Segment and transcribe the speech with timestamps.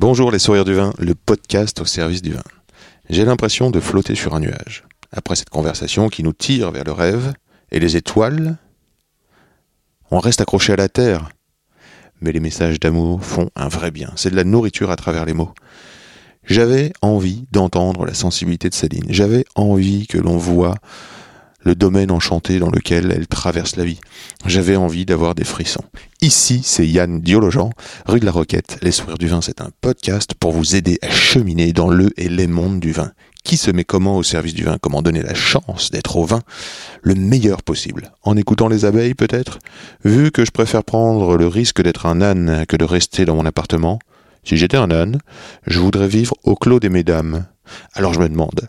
[0.00, 2.42] Bonjour les sourires du vin, le podcast au service du vin.
[3.10, 4.84] J'ai l'impression de flotter sur un nuage.
[5.12, 7.34] Après cette conversation qui nous tire vers le rêve
[7.70, 8.56] et les étoiles,
[10.10, 11.28] on reste accroché à la terre.
[12.22, 14.10] Mais les messages d'amour font un vrai bien.
[14.16, 15.52] C'est de la nourriture à travers les mots.
[16.44, 19.04] J'avais envie d'entendre la sensibilité de Céline.
[19.10, 20.76] J'avais envie que l'on voit
[21.62, 24.00] le domaine enchanté dans lequel elle traverse la vie.
[24.46, 25.84] J'avais envie d'avoir des frissons.
[26.22, 27.70] Ici, c'est Yann Diologen,
[28.06, 28.78] rue de la Roquette.
[28.82, 32.28] Les sourires du vin, c'est un podcast pour vous aider à cheminer dans le et
[32.28, 33.12] les mondes du vin.
[33.42, 34.76] Qui se met comment au service du vin?
[34.80, 36.40] Comment donner la chance d'être au vin
[37.02, 38.12] le meilleur possible?
[38.22, 39.58] En écoutant les abeilles peut-être?
[40.04, 43.46] Vu que je préfère prendre le risque d'être un âne que de rester dans mon
[43.46, 43.98] appartement,
[44.44, 45.18] si j'étais un âne,
[45.66, 47.46] je voudrais vivre au clos des mesdames.
[47.94, 48.68] Alors je me demande,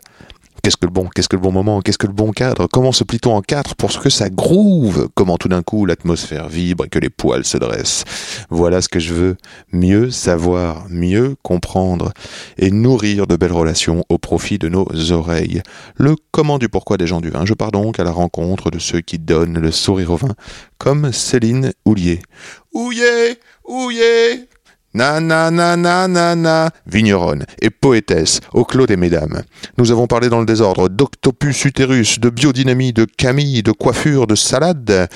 [0.62, 2.68] Qu'est-ce que le bon, qu'est-ce que le bon moment, qu'est-ce que le bon cadre?
[2.68, 5.08] Comment se plie-t-on en quatre pour que ça groove?
[5.16, 8.04] Comment tout d'un coup l'atmosphère vibre et que les poils se dressent?
[8.48, 9.36] Voilà ce que je veux.
[9.72, 12.12] Mieux savoir, mieux comprendre
[12.58, 15.62] et nourrir de belles relations au profit de nos oreilles.
[15.96, 17.44] Le comment du pourquoi des gens du vin.
[17.44, 20.34] Je pars donc à la rencontre de ceux qui donnent le sourire au vin,
[20.78, 22.20] comme Céline Houlier.
[22.72, 24.48] Houlier Houlier
[24.94, 29.42] Na na na na vigneronne et poétesse au clos des mesdames.
[29.78, 34.34] Nous avons parlé dans le désordre d'octopus utérus, de biodynamie, de camille, de coiffure, de
[34.34, 35.08] salade,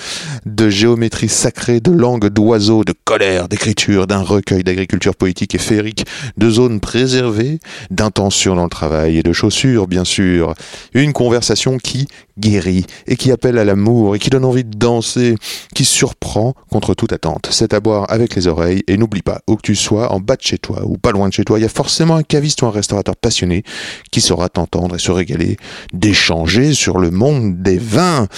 [0.46, 6.06] de géométrie sacrée, de langue d'oiseau, de colère, d'écriture, d'un recueil d'agriculture poétique et féerique,
[6.38, 10.54] de zones préservées, d'intention dans le travail et de chaussures, bien sûr.
[10.94, 15.36] Une conversation qui guérit et qui appelle à l'amour et qui donne envie de danser,
[15.74, 17.48] qui surprend contre toute attente.
[17.50, 20.36] C'est à boire avec les oreilles et n'oublie pas, où que tu sois, en bas
[20.36, 22.62] de chez toi ou pas loin de chez toi, il y a forcément un caviste
[22.62, 23.62] ou un restaurateur passionné
[24.10, 25.56] qui saura t'entendre et se régaler
[25.92, 28.28] d'échanger sur le monde des vins.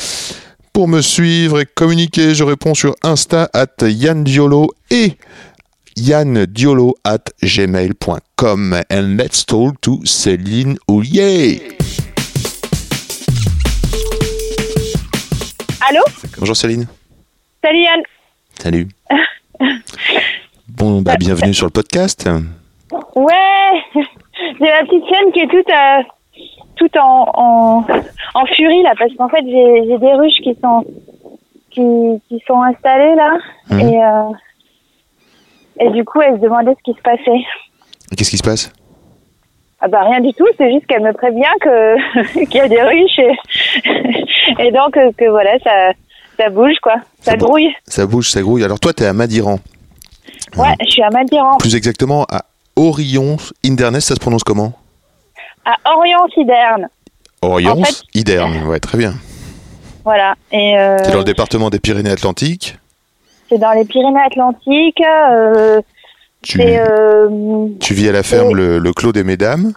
[0.73, 5.15] Pour me suivre et communiquer, je réponds sur Insta at Yann Diolo et
[5.99, 8.83] yanndiolo at gmail.com.
[8.91, 11.79] And let's talk to Céline Houlier.
[15.89, 16.01] Allô
[16.39, 16.87] Bonjour Céline.
[17.65, 18.03] Salut Yann.
[18.59, 18.89] Salut.
[20.69, 22.29] Bon, bah, bienvenue sur le podcast.
[23.17, 26.03] Ouais, j'ai ma petite chaîne qui est toute, euh,
[26.77, 27.85] toute en, en,
[28.35, 30.85] en furie là, parce qu'en fait j'ai j'ai des ruches qui sont
[31.71, 31.83] qui,
[32.29, 33.39] qui sont installées là,
[33.71, 33.81] Mhm.
[33.81, 34.31] et euh,
[35.81, 37.41] et du coup elle se demandait ce qui se passait.
[38.17, 38.73] Qu'est-ce qui se passe?
[39.81, 42.83] Ah bah rien du tout, c'est juste qu'elle me prévient que qu'il y a des
[42.83, 45.93] ruches et, et donc euh, que voilà ça
[46.37, 47.73] ça bouge quoi, ça grouille.
[47.87, 48.65] Ça bouge, ça grouille.
[48.65, 49.59] Alors toi, tu es à Madiran.
[50.57, 52.43] Ouais, je suis à Madiran, Plus exactement à
[52.77, 54.73] Orion Inderness, ça se prononce comment?
[55.65, 56.89] À Orient-Siderne,
[57.43, 59.15] Orion En fait- Iderne, ouais, très bien.
[60.05, 60.35] voilà.
[60.53, 62.77] Et euh, C'est dans le département des Pyrénées-Atlantiques?
[63.49, 65.01] c'est dans les Pyrénées-Atlantiques.
[65.03, 65.81] Euh,
[66.43, 69.73] Tu, euh, tu vis à la ferme et- le, le Clos des Mesdames.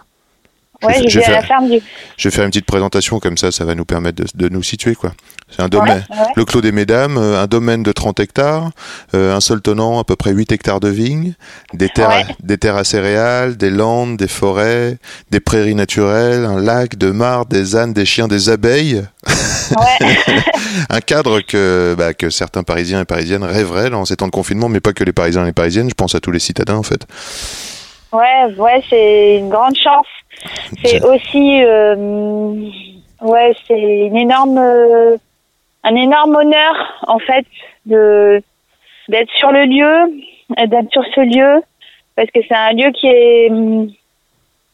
[0.84, 1.80] ouais, je je vais à vais la faire- ferme du.
[2.16, 4.62] Je vais faire une petite présentation comme ça, ça va nous permettre de, de nous
[4.62, 4.94] situer.
[4.94, 5.12] quoi.
[5.50, 6.04] C'est un domaine.
[6.08, 6.26] Ouais, ouais.
[6.36, 8.70] Le Clos des Mesdames, euh, un domaine de 30 hectares,
[9.14, 11.34] euh, un seul tenant, à peu près 8 hectares de vignes,
[11.74, 14.98] des terres, des terres à céréales, des landes, des forêts,
[15.30, 19.02] des prairies naturelles, un lac, de mares, des ânes, des chiens, des abeilles.
[19.78, 20.06] Ouais,
[20.90, 24.68] Un cadre que, bah, que certains Parisiens et Parisiennes rêveraient dans ces temps de confinement,
[24.68, 26.82] mais pas que les Parisiens et les Parisiennes, je pense à tous les citadins en
[26.82, 27.06] fait.
[28.12, 30.06] ouais, ouais, c'est une grande chance.
[30.84, 32.54] C'est aussi, euh,
[33.20, 35.16] ouais, c'est une énorme, euh,
[35.84, 36.74] un énorme honneur
[37.06, 37.46] en fait
[37.86, 38.42] de
[39.08, 40.22] d'être sur le lieu,
[40.66, 41.62] d'être sur ce lieu,
[42.16, 43.50] parce que c'est un lieu qui est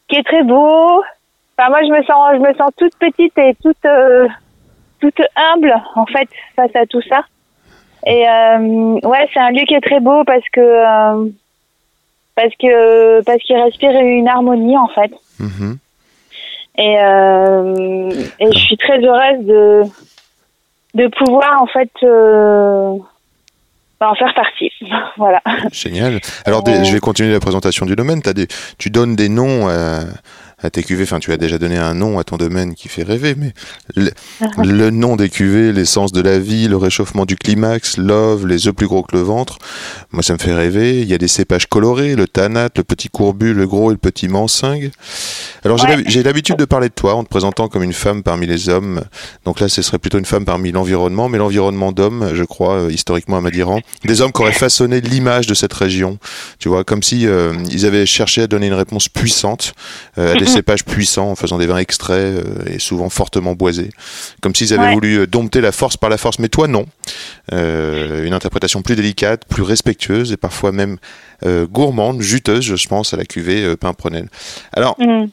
[0.07, 1.03] qui est très beau.
[1.57, 4.27] Enfin, moi, je me sens, je me sens toute petite et toute euh,
[4.99, 7.23] toute humble en fait face à tout ça.
[8.05, 11.29] Et euh, ouais, c'est un lieu qui est très beau parce que euh,
[12.35, 15.11] parce que parce qu'il respire une harmonie en fait.
[15.39, 15.77] Mhm.
[16.77, 19.81] Et euh, et je suis très heureuse de
[20.93, 21.91] de pouvoir en fait
[23.99, 24.71] bah, en faire partie.
[25.17, 25.41] voilà.
[25.73, 26.19] Génial.
[26.45, 28.21] Alors, des- je vais continuer la présentation du domaine.
[28.21, 28.47] T'as des,
[28.77, 29.67] tu donnes des noms
[30.61, 31.03] à, tes cuvées.
[31.03, 33.53] Enfin, tu as déjà donné un nom à ton domaine qui fait rêver, mais
[33.95, 34.11] le,
[34.63, 38.73] le nom des cuvées, l'essence de la vie, le réchauffement du climax, l'ove, les œufs
[38.73, 39.57] plus gros que le ventre,
[40.11, 41.01] moi ça me fait rêver.
[41.01, 43.97] Il y a des cépages colorés, le tanat, le petit courbu, le gros et le
[43.99, 44.91] petit mansingue.
[45.65, 46.03] Alors Ouais.
[46.07, 49.01] j'ai l'habitude de parler de toi en te présentant comme une femme parmi les hommes.
[49.45, 52.91] Donc là, ce serait plutôt une femme parmi l'environnement, mais l'environnement d'hommes, je crois, euh,
[52.91, 56.17] historiquement à Madiran, des hommes qui auraient façonné l'image de cette région.
[56.59, 59.73] Tu vois, comme si euh, ils avaient cherché à donner une réponse puissante
[60.17, 63.89] euh, à des cépages puissants en faisant des vins extraits euh, et souvent fortement boisés.
[64.41, 64.93] Comme s'ils avaient Ouais.
[64.93, 66.39] voulu euh, dompter la force par la force.
[66.39, 66.85] Mais toi, non.
[67.53, 70.97] Euh, une interprétation plus délicate, plus respectueuse et parfois même
[71.45, 74.27] gourmande, juteuse, je pense, à la cuvée euh, Pimprenel.
[74.73, 75.27] Alors, Mm.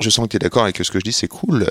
[0.00, 1.66] je sens que tu es d'accord avec ce que je dis, c'est cool.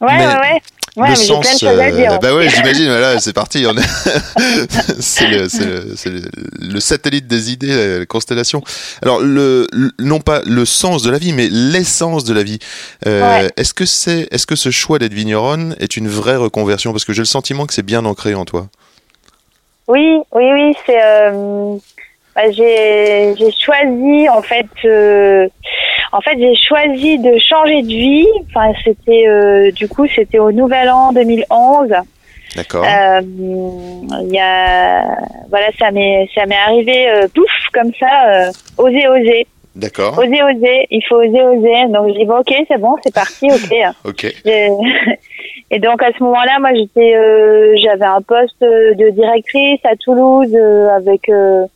[0.00, 0.62] Ouais, Mais ouais, ouais.
[0.96, 2.88] Ouais, le sens, euh, bah ouais, j'imagine.
[2.88, 3.66] Là, c'est parti.
[3.68, 3.82] on est-
[5.00, 6.22] c'est le, c'est le-
[6.60, 8.62] le- satellite des idées, la constellation.
[9.02, 9.66] Alors, le,
[9.98, 12.58] non pas le sens de la vie, mais l'essence de la vie.
[13.06, 13.50] Euh, Ouais.
[13.58, 16.92] Est-ce que c'est, est-ce que ce choix d'être vigneronne est une vraie reconversion?
[16.92, 18.68] Parce que j'ai le sentiment que c'est bien ancré en toi.
[19.88, 21.00] Oui, oui, oui, c'est.
[21.02, 21.76] euh,
[22.34, 24.66] bah, j'ai j'ai choisi en fait.
[26.12, 28.26] En fait, j'ai choisi de changer de vie.
[28.48, 31.92] Enfin, c'était euh, du coup, c'était au Nouvel An 2011.
[32.56, 32.84] D'accord.
[32.84, 35.02] Euh, Il y a,
[35.50, 38.06] voilà, ça m'est ça m'est arrivé euh, pouf comme ça.
[38.28, 40.18] euh, oser, oser, D'accord.
[40.18, 40.86] oser, oser.
[40.90, 41.86] Il faut oser, oser.
[41.92, 43.74] Donc je dis bon, ok, c'est bon, c'est parti, ok.
[44.04, 44.26] Ok.
[44.44, 44.70] J'ai-
[45.70, 50.54] Et donc à ce moment-là, moi j'étais, euh, j'avais un poste de directrice à Toulouse
[50.54, 51.66] euh, avec, euh,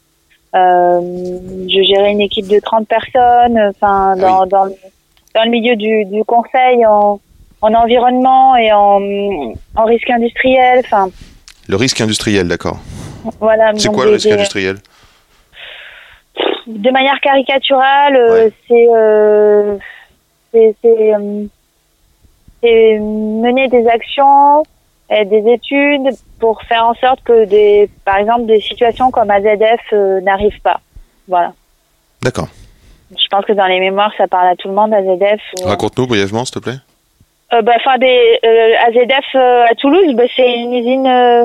[0.55, 4.73] je gérais une équipe de 30 personnes, enfin dans, dans, le,
[5.35, 7.21] dans le milieu du, du conseil en,
[7.63, 9.01] en environnement et en,
[9.77, 11.09] en risque industriel, enfin
[11.69, 12.79] Le risque industriel, d'accord.
[13.39, 13.73] voilà.
[13.77, 14.77] C'est quoi le risque des- industriel?
[16.67, 18.53] De manière caricaturale, euh, Ouais.
[18.69, 19.77] c'est euh,
[20.53, 21.45] c'est c'est, euh,
[22.63, 24.63] c'est mener des actions
[25.11, 30.21] des études pour faire en sorte que des par exemple des situations comme AZF euh,
[30.23, 30.81] n'arrivent pas.
[31.29, 31.53] Voilà.
[32.23, 32.49] D'accord.
[33.13, 35.41] Je pense que dans les mémoires ça parle à tout le monde AZF.
[35.63, 36.79] ou- Raconte-nous brièvement, s'il te plaît.
[37.53, 41.45] euh, bah, enfin, des euh, AZF euh, à Toulouse, bah, c'est une usine euh,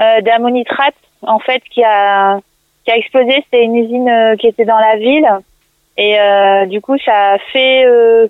[0.00, 2.38] euh, d'ammonitrate en fait qui a
[2.84, 3.42] qui a explosé.
[3.44, 5.28] C'était une usine euh, qui était dans la ville
[5.96, 8.28] et euh, du coup ça a fait euh,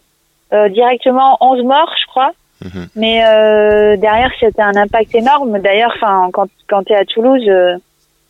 [0.52, 2.30] euh, directement 11 morts, je crois.
[2.64, 2.88] Mhm.
[2.96, 5.58] Mais euh, derrière c'était un impact énorme.
[5.60, 7.76] D'ailleurs, enfin quand quand tu es à Toulouse, euh,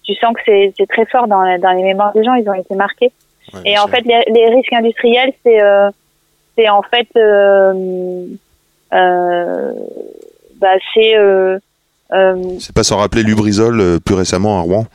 [0.02, 2.34] tu sens que c'est très fort dans les mémoires des gens.
[2.34, 3.12] Ils ont été marqués.
[3.54, 5.90] Ouais, Et en fait, les, les risques industriels, c'est euh,
[6.56, 8.24] c'est en fait euh,
[8.92, 9.72] euh,
[10.60, 11.58] bah c'est euh,
[12.12, 14.86] euh, c'est pas sans rappeler Lubrizol euh, plus récemment à Rouen.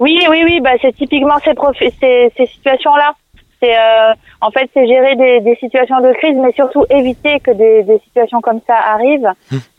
[0.00, 3.14] oui oui oui bah c'est typiquement ces profi- ces, ces situations là.
[3.62, 7.52] C'est euh, en fait c'est gérer des, des situations de crise, mais surtout éviter que
[7.52, 9.30] des, des situations comme ça arrivent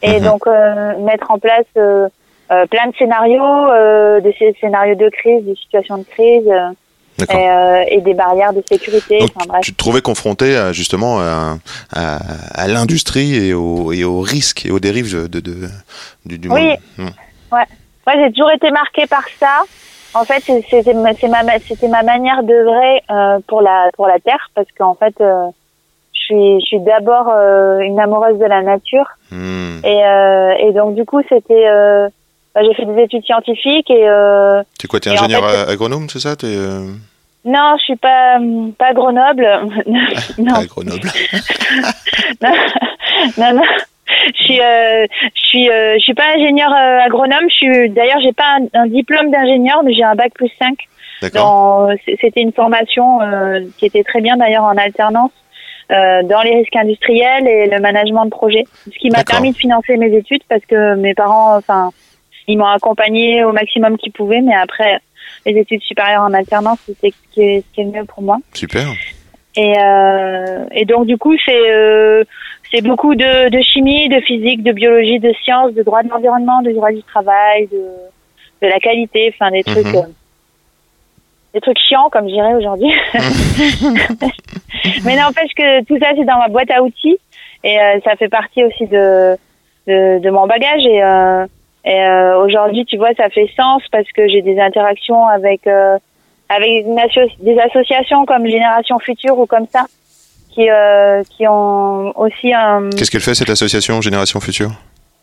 [0.01, 0.25] et Mhm.
[0.25, 2.07] donc euh, mettre en place euh,
[2.69, 6.47] plein de scénarios, des scé- scénarios de crise, des situations de crise
[7.19, 9.19] et, euh, et des barrières de sécurité.
[9.19, 9.61] Donc, Enfin, bref.
[9.63, 11.57] tu te trouvais confronté à, justement à,
[11.95, 12.17] à,
[12.55, 15.67] à l'industrie et aux et aux risques et aux dérives de, de, de-
[16.25, 16.61] du, du Oui.
[16.69, 16.77] monde.
[16.97, 17.09] Hmm.
[17.51, 19.63] Moi, j'ai toujours été marquée par ça.
[20.13, 24.93] En fait, c'était ma, ma, manière d'œuvrer euh, pour la pour la terre, parce qu'en
[24.95, 25.47] fait, euh,
[26.13, 29.79] je suis je suis d'abord euh, une amoureuse de la nature, Hmm.
[29.83, 32.07] et euh, et donc du coup, c'était euh,
[32.53, 36.07] bah, j'ai fait des études scientifiques et euh, T'es quoi, t'es en ingénieur fait, agronome,
[36.09, 36.91] c'est ça T'es euh,
[37.45, 38.37] non, je suis pas
[38.77, 39.47] pas Grenoble,
[40.37, 41.09] non, à Grenoble.
[43.37, 43.61] non, non.
[44.07, 45.05] Je suis, euh,
[45.35, 47.45] je suis, euh, je suis pas ingénieur euh, agronome.
[47.49, 50.75] Je suis, d'ailleurs, j'ai pas un, un diplôme d'ingénieur, mais j'ai un bac plus 5
[51.21, 51.87] D'accord.
[51.89, 55.31] Dans- C'était une formation euh, qui était très bien d'ailleurs en alternance
[55.91, 59.35] euh, dans les risques industriels et le management de projet, ce qui m'a D'accord.
[59.35, 61.91] permis de financer mes études parce que mes parents, enfin,
[62.47, 64.99] ils m'ont accompagné au maximum qu'ils pouvaient, mais après
[65.45, 68.21] les études supérieures en alternance, c'était ce qui est, ce qui est le mieux pour
[68.21, 68.37] moi.
[68.53, 68.87] Super.
[69.55, 72.23] Et, euh, et donc du coup, c'est euh,
[72.73, 76.61] c'est beaucoup de, de chimie, de physique, de biologie, de sciences, de droit de l'environnement,
[76.61, 77.77] de droit du travail, de,
[78.61, 79.95] de la qualité, enfin des trucs, Mhm.
[79.95, 80.01] euh,
[81.53, 82.91] des trucs chiants comme je dirais aujourd'hui.
[85.05, 87.17] Mais n'empêche que tout ça c'est dans ma boîte à outils
[87.63, 89.35] et euh, ça fait partie aussi de
[89.87, 91.45] de, de mon bagage et, euh,
[91.85, 95.97] et euh, aujourd'hui tu vois ça fait sens parce que j'ai des interactions avec euh,
[96.49, 99.85] avec une asso- des associations comme Génération Future ou comme ça
[100.53, 104.71] qui euh, qui ont aussi un Qu'est-ce qu'elle fait cette association Génération Future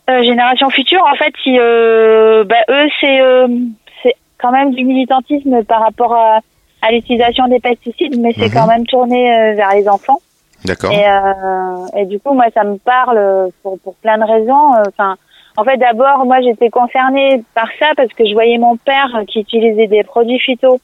[0.09, 6.13] euh, Génération Future, en fait, euh, bah, eux, c'est quand même du militantisme par rapport
[6.13, 6.39] à,
[6.81, 8.53] à l'utilisation des pesticides, mais c'est Mhm.
[8.53, 10.19] quand même tourné vers les enfants.
[10.65, 10.91] D'accord.
[10.91, 14.73] Et, euh, et du coup, moi, ça me parle pour, pour plein de raisons.
[14.87, 15.15] Enfin,
[15.57, 19.39] en fait, d'abord, moi, j'étais concernée par ça parce que je voyais mon père qui
[19.41, 20.79] utilisait des produits phyto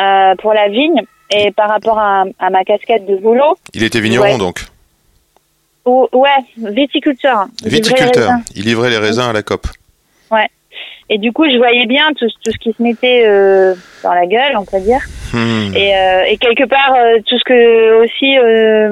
[0.00, 1.02] euh, pour la vigne.
[1.30, 4.38] Et par rapport à, à ma casquette de boulot, Il était vigneron Ouais.
[4.38, 4.60] donc.
[5.84, 7.46] ou- ouais, viticulteur.
[7.64, 8.30] Viticulteur.
[8.54, 9.66] Il livrait les raisins à la COP.
[11.08, 14.26] Et du coup, je voyais bien tout, tout ce qui se mettait euh, dans la
[14.26, 14.98] gueule, on peut dire.
[15.32, 15.72] Hmm.
[15.72, 18.36] Et, euh, et quelque part, euh, tout ce que aussi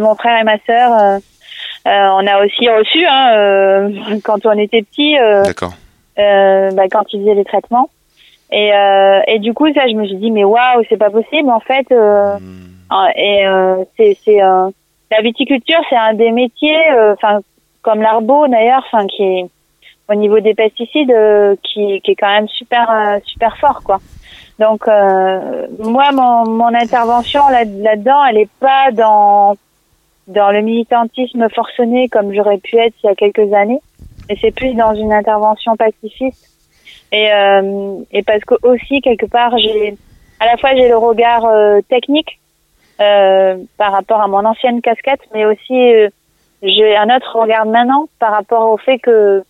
[0.01, 1.21] mon frère et ma sœur,
[1.85, 3.91] on a aussi reçu hein,
[4.25, 5.75] quand on était petits, D'accord.
[6.17, 7.91] bah, quand ils faisaient les traitements.
[8.57, 11.51] Et, euh, et du coup, ça, je me suis dit, mais waouh, c'est pas possible.
[11.51, 12.93] En fait, euh, Hmm.
[12.93, 14.69] euh, et euh, c'est c'est euh,
[15.11, 17.41] la viticulture, c'est un des métiers, euh, enfin
[17.83, 19.47] comme l'arbo d'ailleurs, enfin qui est
[20.09, 23.99] au niveau des pesticides, euh, qui, qui est quand même super euh, super fort quoi.
[24.59, 29.55] Donc euh, moi, mon, mon intervention là là-dedans, elle est pas dans
[30.29, 33.81] dans le militantisme forcené comme j'aurais pu être il y a quelques années,
[34.29, 36.54] mais c'est plus dans une intervention pacifiste.
[37.15, 39.97] Et, euh, et parce que aussi quelque part, j'ai
[40.41, 42.41] à la fois j'ai le regard euh, technique
[43.01, 45.79] euh, par rapport à mon ancienne casquette, mais aussi
[46.63, 49.45] j'ai un autre regard maintenant par rapport au fait que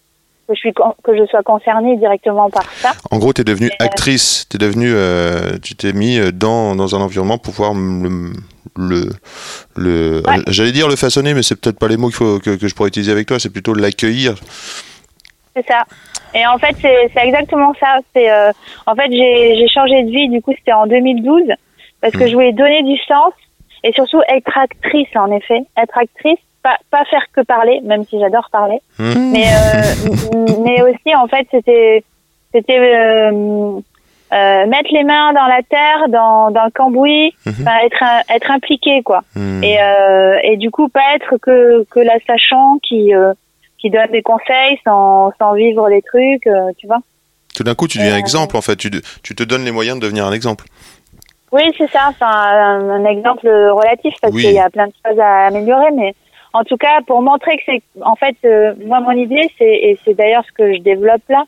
[0.46, 2.92] que je suis que je sois concernée directement par ça.
[3.10, 4.46] En gros, tu es devenue actrice.
[4.50, 8.34] T'es devenue, euh, tu t'es mis dans, dans un environnement pour pouvoir le,
[8.76, 9.08] le,
[9.76, 10.42] le Ouais.
[10.48, 12.74] j'allais dire le façonner, mais c'est peut-être pas les mots qu'il faut que, que je
[12.74, 13.38] pourrais utiliser avec toi.
[13.38, 14.34] C'est plutôt l'accueillir.
[15.56, 15.84] C'est ça.
[16.34, 17.98] Et en fait, c'est c'est exactement ça.
[18.12, 18.50] C'est euh,
[18.86, 20.28] en fait j'ai j'ai changé de vie.
[20.28, 21.42] Du coup, c'était en 2012
[22.00, 22.28] parce que Mhm.
[22.28, 23.32] je voulais donner du sens
[23.82, 25.08] et surtout être actrice.
[25.16, 28.78] En effet, être actrice, pas pas faire que parler, même si j'adore parler.
[28.98, 29.32] Hmm.
[29.32, 32.02] mais euh, mais aussi en fait c'était
[32.52, 33.80] c'était euh,
[34.32, 38.50] euh, mettre les mains dans la terre dans dans le cambouis enfin, être un- être
[38.50, 39.62] impliqué quoi Hmm.
[39.62, 43.32] et euh, et du coup pas être que que la sachant qui euh,
[43.84, 47.00] qui donne des conseils sans sans vivre les trucs euh, tu vois
[47.54, 48.76] Tout d'un coup, tu deviens Euh, exemple, en fait.
[48.76, 48.90] Tu,
[49.22, 50.64] tu te donnes les moyens de devenir un exemple.
[51.52, 52.06] Oui, c'est ça.
[52.08, 54.42] Enfin, un, un exemple relatif parce Oui.
[54.42, 56.14] qu'il y a plein de choses à améliorer, mais
[56.54, 59.98] en tout cas, pour montrer que c'est, en fait, euh, moi, mon idée, c'est, et
[60.04, 61.44] c'est d'ailleurs ce que je développe là,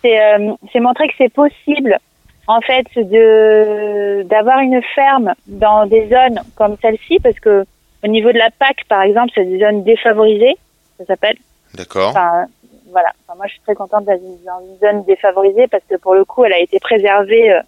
[0.00, 1.98] c'est, euh, c'est montrer que c'est possible,
[2.46, 7.64] en fait, de d'avoir une ferme dans des zones comme celle-ci, parce que
[8.04, 10.56] au niveau de la PAC, par exemple, c'est des zones défavorisées,
[10.98, 11.36] ça s'appelle.
[11.74, 12.10] D'accord.
[12.10, 12.46] Enfin,
[12.92, 13.08] voilà.
[13.26, 16.24] Enfin, moi, je suis très contente d'être dans une zone défavorisée parce que pour le
[16.24, 17.60] coup, elle a été préservée euh,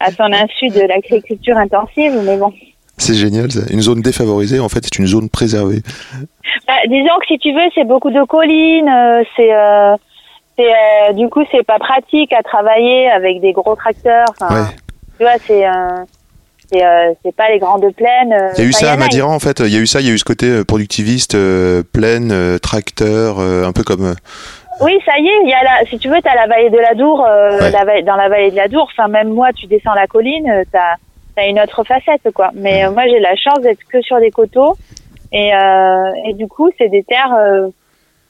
[0.00, 2.12] à son insu de l'agriculture intensive.
[2.24, 2.52] Mais bon,
[2.96, 3.60] C'est génial, ça.
[3.70, 5.82] Une zone défavorisée, en fait, c'est une zone préservée.
[6.66, 8.88] Bah, disons que si tu veux, c'est beaucoup de collines.
[8.88, 9.96] euh, c'est, euh,
[10.56, 14.26] c'est, euh, du coup, c'est pas pratique à travailler avec des gros tracteurs.
[14.40, 14.64] Ouais.
[15.18, 16.04] tu vois, c'est, euh,
[16.72, 18.32] c'est, euh, pas les grandes plaines.
[18.32, 19.60] euh, Il y a eu ça à en a, Madiran, en fait.
[19.60, 22.30] Il y a eu ça, il y a eu ce côté euh, productiviste, euh, plaine,
[22.32, 24.04] euh, tracteur, euh, un peu comme.
[24.06, 24.14] euh,
[24.80, 26.78] Oui, ça y est, il y a la, si tu veux, t'as la vallée de
[26.78, 27.70] la Dour, euh, Ouais.
[27.70, 28.88] la dans la vallée de la Dour.
[28.92, 30.94] Enfin, même moi, tu descends la colline, t'as,
[31.36, 32.50] t'as une autre facette, quoi.
[32.54, 34.76] Mais euh, moi, j'ai la chance d'être que sur des coteaux,
[35.32, 37.68] et, euh, et du coup, c'est des terres euh,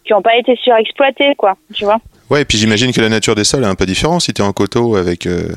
[0.05, 1.57] qui n'ont pas été surexploitées, quoi.
[1.75, 1.99] Tu vois.
[2.31, 4.43] Ouais, et puis j'imagine que la nature des sols est un peu différente si tu
[4.43, 5.49] es en coteau avec, euh,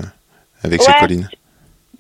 [0.64, 1.28] avec ces collines.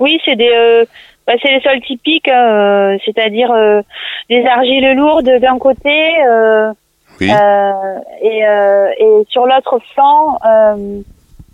[0.01, 0.83] Oui, c'est des, euh,
[1.25, 3.81] bah, c'est les sols typiques, euh, c'est-à-dire euh,
[4.29, 6.73] des argiles lourdes d'un côté, euh,
[7.21, 7.29] Oui.
[7.31, 11.01] euh, et, euh, et sur l'autre flanc, euh,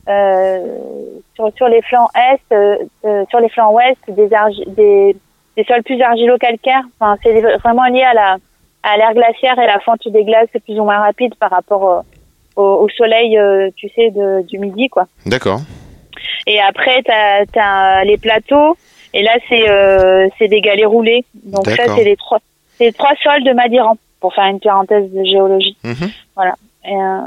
[0.10, 0.60] euh,
[1.36, 4.30] sur, sur les flancs est, euh, euh, sur les flancs ouest, des,
[4.80, 5.16] des,
[5.58, 6.84] des sols plus argilo-calcaires.
[7.00, 8.38] Enfin, c'est vraiment lié à la
[8.84, 12.06] à l'ère glaciaire et la fonte des glaces est plus ou moins rapide par rapport
[12.56, 15.08] au, au, au soleil, euh, tu sais, de, du midi, quoi.
[15.25, 15.60] D'accord.
[16.48, 18.75] Et après, t'as as les plateaux.
[19.13, 21.24] Et là, c'est euh, c'est des galets roulés.
[21.44, 22.39] Donc ça, c'est les trois,
[22.77, 25.77] c'est les trois sols de Madiran, pour faire une parenthèse de géologie.
[25.84, 26.10] Mhm.
[26.86, 27.20] Et, euh,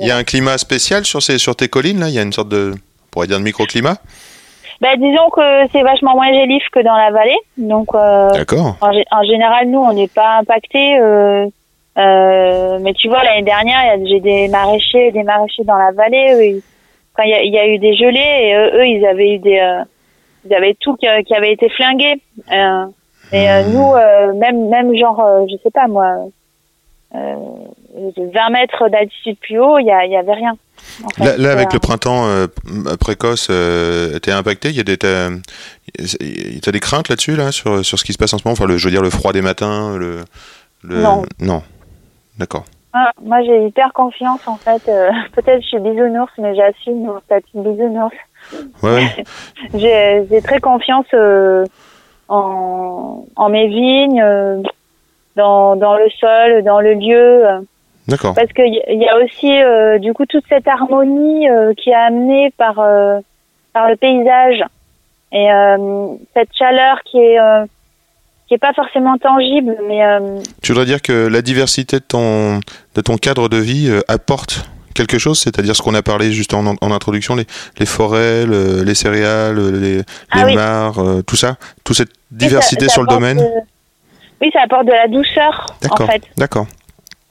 [0.00, 2.08] Il y a un climat spécial sur, ces, sur tes collines, là?
[2.08, 3.96] Il y a une sorte de, on pourrait dire, de microclimat?
[4.80, 7.38] Bah, disons que c'est vachement moins gélif que dans la vallée.
[7.56, 8.76] Donc, euh, D'accord.
[8.80, 10.98] en, en général, nous, on n'est pas impacté.
[11.00, 11.46] Euh,
[11.98, 16.32] euh, mais tu vois, l'année dernière, j'ai des maraîchers, des maraîchers dans la vallée.
[16.34, 16.62] eux, ils-
[17.18, 19.34] quand il y, a, il y a eu des gelées, et eux, eux, ils avaient
[19.34, 19.82] eu des, euh,
[20.44, 22.14] ils avaient tout qui, qui avait été flingué.
[22.52, 22.86] Euh,
[23.32, 26.28] et euh, nous, euh, même, même genre, euh, je sais pas moi,
[27.16, 27.34] euh,
[28.16, 30.56] 20 mètres d'altitude plus haut, il y, avait rien.
[31.02, 31.24] en fait.
[31.24, 32.46] Là, là, avec Euh, le printemps euh,
[33.00, 34.68] précoce, euh, t'es impacté?
[34.68, 35.30] Il y a des, t'as,
[36.62, 38.52] t'as des craintes là-dessus, là, sur, sur ce qui se passe en ce moment?
[38.52, 40.24] Enfin, le, je veux dire, le froid des matins, le...
[40.84, 41.02] le...
[41.02, 41.24] Non.
[41.40, 41.62] Non.
[42.38, 42.64] D'accord.
[42.92, 44.88] Ah, moi, j'ai hyper confiance en fait.
[44.88, 48.16] Euh, Peut-être je suis bisounours, mais j'assume mon statut bisounours.
[48.82, 49.24] Ouais.
[49.74, 51.66] J'ai très confiance euh,
[52.28, 54.22] en, en mes vignes.
[54.22, 54.62] euh,
[55.38, 57.44] dans, dans le sol, dans le lieu.
[58.08, 58.34] D'accord.
[58.34, 62.50] Parce qu'il y, a aussi euh, du coup toute cette harmonie euh, qui est amenée
[62.56, 63.20] par, euh,
[63.72, 64.64] par le paysage
[65.30, 67.64] et euh, cette chaleur qui est, euh,
[68.48, 72.60] qui est pas forcément tangible, mais euh, Tu voudrais dire que la diversité de ton,
[72.94, 74.64] de ton cadre de vie euh, apporte
[74.94, 77.46] quelque chose, c'est-à-dire ce qu'on a parlé juste en, en introduction, les,
[77.78, 80.54] les forêts, le- les céréales, les, les Ah oui.
[80.56, 83.38] mares, euh, tout ça, toute cette diversité ça- ça sur le domaine?
[84.40, 86.22] oui, ça apporte de la douceur en fait.
[86.36, 86.66] d'accord.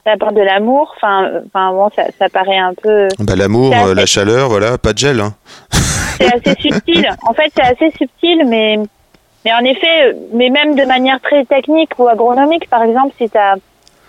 [0.06, 0.94] Ça apporte de l'amour.
[0.96, 3.10] Enfin, enfin bon, ça, ça paraît un peu.
[3.20, 5.20] Bah, L'amour, la chaleur, voilà, pas de gel.
[5.20, 5.34] Hein.
[6.18, 7.10] c'est assez subtil.
[7.28, 8.78] En fait, c'est assez subtil, mais,
[9.48, 13.38] mais en effet, mais même de manière très technique ou agronomique, par exemple, si tu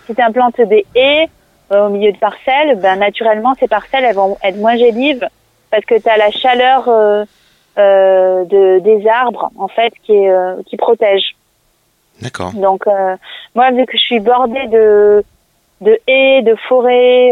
[0.05, 1.29] si implantes des haies
[1.71, 5.25] euh, au milieu de parcelles, ben, naturellement, ces parcelles elles vont être moins gélives
[5.71, 7.23] parce que tu as la chaleur euh,
[7.77, 11.35] euh, de, des arbres, en fait, qui, est, qui protège.
[12.21, 12.51] D'accord.
[12.51, 12.85] Donc,
[13.55, 15.23] moi, vu que je suis bordée de,
[15.79, 17.31] de haies, de forêts,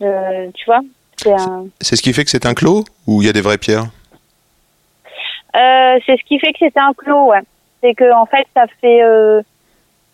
[0.00, 0.80] de- tu vois,
[1.18, 1.66] c'est un.
[1.82, 3.88] C'est ce qui fait que c'est un clos ou il y a des vraies pierres?
[5.56, 7.40] Euh, c'est ce qui fait que c'est un clos, ouais.
[7.82, 9.02] C'est que en fait, ça fait.
[9.02, 9.40] Euh,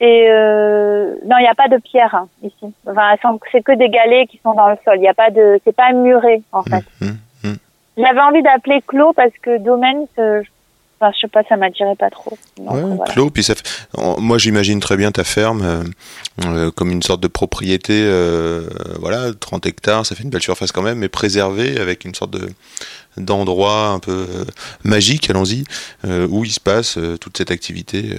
[0.00, 2.74] et euh, non, il n'y a pas de pierre hein, ici.
[2.86, 3.14] Enfin,
[3.52, 4.96] c'est que des galets qui sont dans le sol.
[4.96, 5.60] Il n'y a pas de.
[5.64, 6.84] C'est pas muré en fait.
[7.00, 7.56] Hum, hum.
[7.96, 10.50] J'avais envie d'appeler clos parce que domaine, euh, je-
[11.00, 12.36] enfin, je sais pas, ça m'attirait pas trop.
[12.56, 13.12] Donc, Ouais, voilà.
[13.12, 13.64] clos, puis ça fait-
[14.18, 15.82] moi j'imagine très bien ta ferme euh,
[16.46, 18.68] euh, comme une sorte de propriété, euh,
[19.00, 22.32] voilà, 30 hectares, ça fait une belle surface quand même, mais préservée avec une sorte
[22.32, 22.48] de
[23.16, 24.26] d'endroit un peu
[24.82, 25.62] magique, allons-y,
[26.04, 28.18] où il se passe toute cette activité.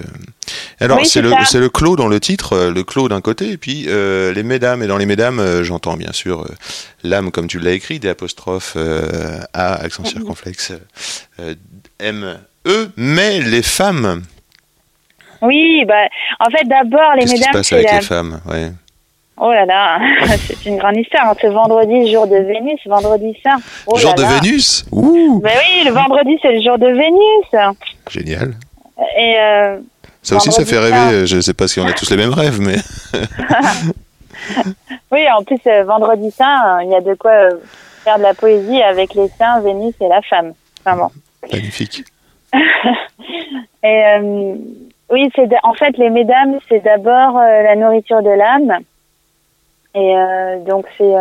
[0.80, 3.56] Alors Oui, c'est le c'est le clos dans le titre, le clos d'un côté, et
[3.58, 6.46] puis les mesdames, et dans les mesdames, j'entends bien sûr
[7.04, 8.78] l'âme comme tu l'as écrit, des apostrophes
[9.52, 10.72] A, accent circonflexe,
[11.98, 14.22] M, E, mais les femmes.
[15.42, 16.06] Oui, bah,
[16.40, 17.96] en fait, d'abord, les Qu'est-ce qui se mesdames, passe avec la...
[17.98, 18.72] les femmes ouais.
[19.38, 19.98] Oh là là,
[20.38, 21.28] c'est une grande histoire.
[21.28, 21.34] hein.
[21.40, 23.58] Ce vendredi, jour de Vénus, vendredi saint.
[23.86, 24.38] Oh Jour de là.
[24.40, 27.76] Vénus Ouh Ben oui, le vendredi, c'est le jour de Vénus.
[28.10, 28.54] Génial.
[29.18, 29.78] Et euh,
[30.22, 31.26] Ça aussi, ça fait rêver.
[31.26, 32.76] Je sais pas si on a tous les mêmes rêves, mais
[35.12, 37.50] oui, en plus, euh, vendredi saint, euh, il y a de quoi euh,
[38.04, 40.52] faire de la poésie avec les saints, Vénus et la femme.
[40.84, 41.12] Vraiment.
[41.52, 42.04] magnifique.
[43.82, 44.54] Et euh,
[45.10, 48.78] oui, c'est en fait les mesdames, c'est d'abord euh, la nourriture de l'âme.
[49.94, 51.14] Et euh, donc c'est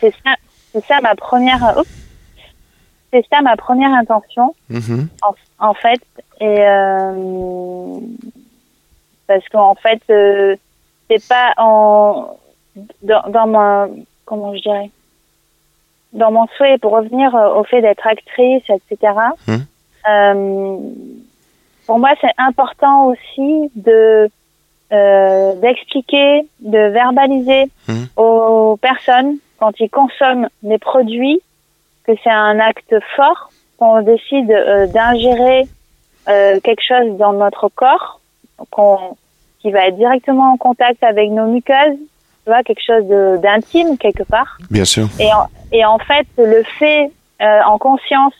[0.00, 0.34] c'est- ça,
[0.88, 1.82] ça ma première.
[3.12, 5.08] c'est ça ma première intention Mhm.
[5.22, 6.00] en, en fait.
[6.40, 6.58] Et
[9.26, 10.00] parce qu'en fait,
[11.08, 12.36] c'est pas en
[13.02, 13.88] dans, dans ma
[14.24, 14.90] comment je dirais
[16.12, 19.12] dans mon souhait pour revenir au fait d'être actrice, etc.
[20.08, 20.76] euh,
[21.86, 24.28] pour moi, c'est important aussi de
[24.90, 28.06] euh, d'expliquer, de verbaliser Mhm.
[28.16, 31.40] aux personnes quand ils consomment des produits
[32.06, 35.66] que c'est un acte fort qu'on décide euh, d'ingérer
[36.28, 38.20] euh, quelque chose dans notre corps
[38.70, 39.16] qu'on
[39.60, 41.98] qui va être directement en contact avec nos muqueuses,
[42.44, 43.06] tu vois, quelque chose
[43.42, 44.56] d'intime quelque part.
[44.70, 45.06] Bien sûr.
[45.20, 48.32] Et en, et en fait, le fait en conscience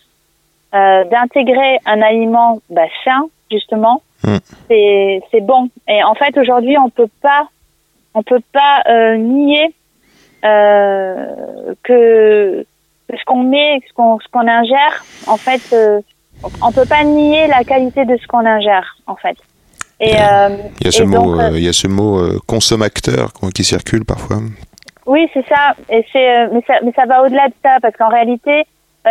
[0.75, 4.37] euh, d'intégrer un aliment bah, sain, justement, Mm.
[4.69, 5.69] c'est c'est bon.
[5.89, 7.49] Et en fait, aujourd'hui, on peut pas,
[8.15, 9.75] on peut pas euh, nier
[10.45, 11.27] euh,
[11.85, 12.67] que,
[13.11, 16.01] ce qu'on met, ce qu'on ce qu'on ingère, en fait, euh,
[16.63, 19.37] on peut pas nier la qualité de ce qu'on ingère, en fait.
[20.01, 22.19] Et, euh, Il y a ce et mot, donc, euh, il y a ce mot
[22.19, 24.39] euh, consommateur qui circule parfois.
[25.07, 25.75] Oui, c'est ça.
[25.91, 28.63] Et c'est, euh, mais ça, mais ça va au-delà de ça parce qu'en réalité, euh,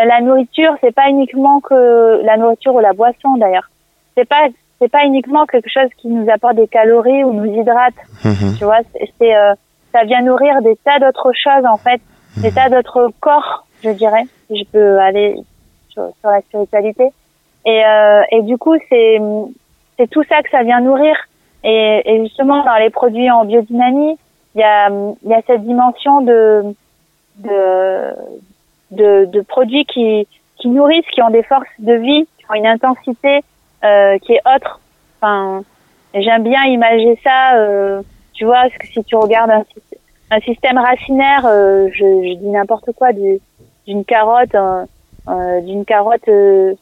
[0.05, 3.69] la nourriture, c'est pas uniquement que la nourriture ou la boisson d'ailleurs.
[4.15, 4.47] C'est pas,
[4.79, 7.95] c'est pas uniquement quelque chose qui nous apporte des calories ou nous hydrate.
[8.23, 8.55] Mhm.
[8.57, 8.79] Tu vois,
[9.19, 9.53] c'est, euh,
[9.91, 12.01] ça vient nourrir des tas d'autres choses en fait,
[12.37, 14.23] des tas d'autres corps, je dirais.
[14.47, 15.35] Si je peux aller
[15.89, 17.09] sur, sur la spiritualité.
[17.65, 19.19] Et, euh, et du coup, c'est,
[19.97, 21.15] c'est tout ça que ça vient nourrir.
[21.63, 24.17] Et, et justement, dans les produits en biodynamie,
[24.55, 26.63] il y a, il y a cette dimension de,
[27.39, 28.13] de,
[28.91, 32.67] de, de produits qui, qui nourrissent, qui ont des forces de vie, qui ont une
[32.67, 33.41] intensité
[33.83, 34.79] euh, qui est autre.
[35.21, 35.63] Enfin,
[36.13, 37.55] j'aime bien imager ça.
[37.57, 38.01] Euh,
[38.33, 39.63] tu vois, parce que si tu regardes un,
[40.31, 43.39] un système racinaire, euh, je, je dis n'importe quoi, du-
[43.87, 44.85] d'une carotte, euh,
[45.29, 46.73] euh, d'une carotte euh,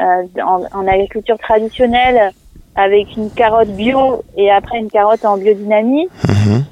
[0.00, 2.30] euh, en, en agriculture traditionnelle,
[2.76, 6.64] avec une carotte bio et après une carotte en biodynamie Mhm.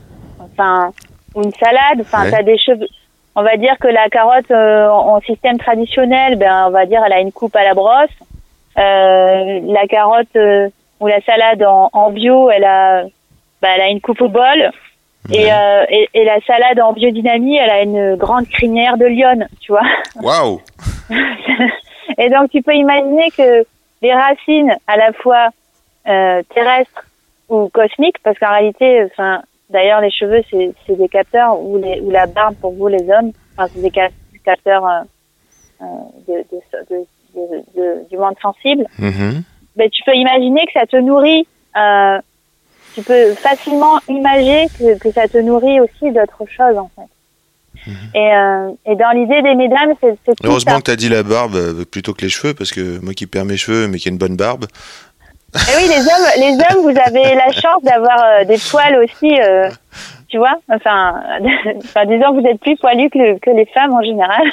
[0.42, 0.90] enfin
[1.34, 2.30] ou une salade enfin Ouais.
[2.32, 2.88] t'as des cheveux
[3.34, 7.12] on va dire que la carotte euh, en système traditionnel ben on va dire elle
[7.12, 8.10] a une coupe à la brosse
[8.78, 10.68] euh, la carotte euh,
[11.00, 13.04] ou la salade en, en bio elle a
[13.60, 14.70] bah, elle a une coupe au bol.
[15.30, 15.52] Et, Ouais.
[15.52, 19.70] euh, et, et la salade en biodynamie, elle a une grande crinière de lionne, tu
[19.70, 19.86] vois.
[20.20, 20.60] Waouh
[22.18, 23.64] Et donc, tu peux imaginer que
[24.02, 25.50] les racines, à la fois
[26.08, 27.04] euh, terrestres
[27.48, 29.42] ou cosmiques, parce qu'en réalité, enfin,
[29.72, 33.02] d'ailleurs, les cheveux, c'est c'est des capteurs, ou, les, ou la barbe pour vous, les
[33.10, 34.12] hommes, enfin, c'est des cap-
[34.44, 35.84] capteurs euh,
[36.28, 38.86] de, de- de- de- de- du monde sensible.
[38.98, 39.42] Mhm.
[39.76, 41.46] Ben, tu peux imaginer que ça te nourrit.
[41.76, 42.18] euh,
[42.94, 47.08] tu peux facilement imaginer que, que ça te nourrit aussi d'autres choses, en fait.
[48.14, 50.78] Et, euh, et dans l'idée des mesdames, c'est c'est tout Heureusement ça.
[50.78, 53.26] que tu as dit la barbe euh, plutôt que les cheveux, parce que moi qui
[53.26, 54.66] perds mes cheveux, mais qui ai une bonne barbe.
[55.54, 58.96] Et Eh oui, les hommes, les hommes, vous avez la chance d'avoir euh, des poils
[59.04, 59.68] aussi, euh,
[60.28, 60.54] tu vois.
[60.70, 61.22] Enfin,
[61.76, 64.46] enfin, disons, vous êtes plus poilus que, que les femmes en général.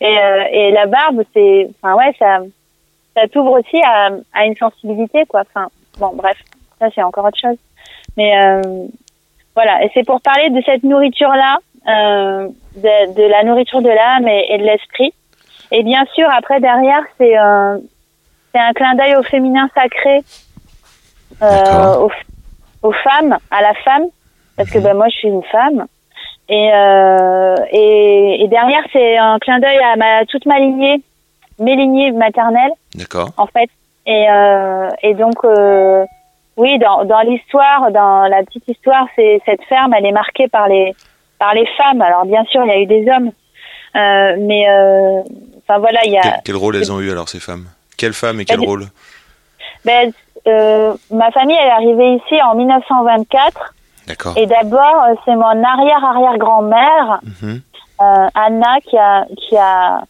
[0.00, 2.38] Et, euh, et la barbe, c'est, enfin ouais, ça,
[3.14, 5.42] ça t'ouvre aussi à, à une sensibilité, quoi.
[5.42, 6.36] Enfin, bon, bref,
[6.78, 7.56] ça c'est encore autre chose.
[8.16, 8.86] Mais euh,
[9.54, 11.58] voilà, et c'est pour parler de cette nourriture-là,
[11.88, 15.12] euh, de, de la nourriture de l'âme et, et de l'esprit.
[15.72, 17.80] Et bien sûr, après derrière, c'est un,
[18.52, 20.22] c'est un clin d'œil au féminin sacré,
[21.42, 22.10] euh, aux,
[22.82, 24.06] aux femmes, à la femme,
[24.56, 25.86] parce que ben, moi je suis une femme.
[26.48, 31.02] Et, euh, et, et derrière, c'est un clin d'œil à ma, toute ma lignée,
[31.58, 33.30] mes lignées maternelles, D'accord.
[33.36, 33.68] en fait.
[34.06, 36.06] Et, euh, et donc, euh,
[36.56, 40.68] oui, dans, dans l'histoire, dans la petite histoire, c'est cette ferme, elle est marquée par
[40.68, 40.94] les
[41.38, 42.02] par les femmes.
[42.02, 43.30] Alors bien sûr, il y a eu des hommes,
[43.94, 45.20] euh, mais euh,
[45.58, 46.22] enfin voilà, il y a.
[46.22, 47.66] Quel, quel rôle elles ont eu alors ces femmes?
[47.98, 48.84] Quelle femme et quel rôle
[49.84, 50.12] Ben,
[50.46, 53.74] euh, ma famille, elle est arrivée ici en 1924.
[54.06, 54.32] D'accord.
[54.36, 57.60] Et d'abord, euh, c'est mon arrière-arrière-grand-mère, Mhm.
[58.00, 60.00] euh, Anna, qui a, qui a,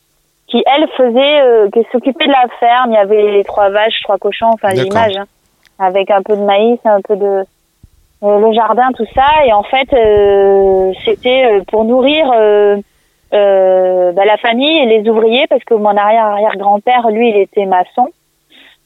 [0.47, 2.93] qui elle faisait, euh, qui s'occupait de la ferme.
[2.93, 4.85] Il y avait les trois vaches, trois cochons, enfin D'accord.
[4.85, 5.27] l'image, hein,
[5.79, 7.45] avec un peu de maïs, un peu de
[8.23, 9.27] le jardin, tout ça.
[9.47, 9.89] Et en fait,
[11.05, 12.27] c'était pour nourrir
[13.33, 13.37] euh,
[14.09, 18.09] euh, bah, la famille et les ouvriers, parce que mon arrière-arrière-grand-père, lui, il était maçon.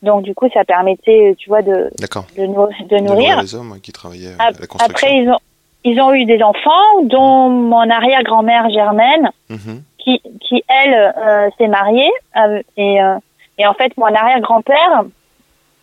[0.03, 1.91] Donc du coup, ça permettait, tu vois, de,
[2.37, 3.41] de, nou- de De nourrir.
[3.41, 4.87] les hommes qui travaillaient Ap- à la construction.
[4.87, 5.39] Après, ils ont,
[5.85, 9.83] ils ont eu des enfants, dont mon arrière-grand-mère Germaine, Mhm.
[9.99, 12.11] qui, qui elle, euh, s'est mariée.
[12.37, 13.15] euh, et, euh,
[13.59, 15.05] et en fait, mon arrière-grand-père,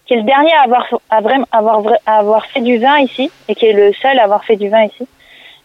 [0.05, 3.55] qui est le dernier à avoir, à vraiment, avoir, avoir fait du vin ici, et
[3.55, 5.07] qui est le seul à avoir fait du vin ici,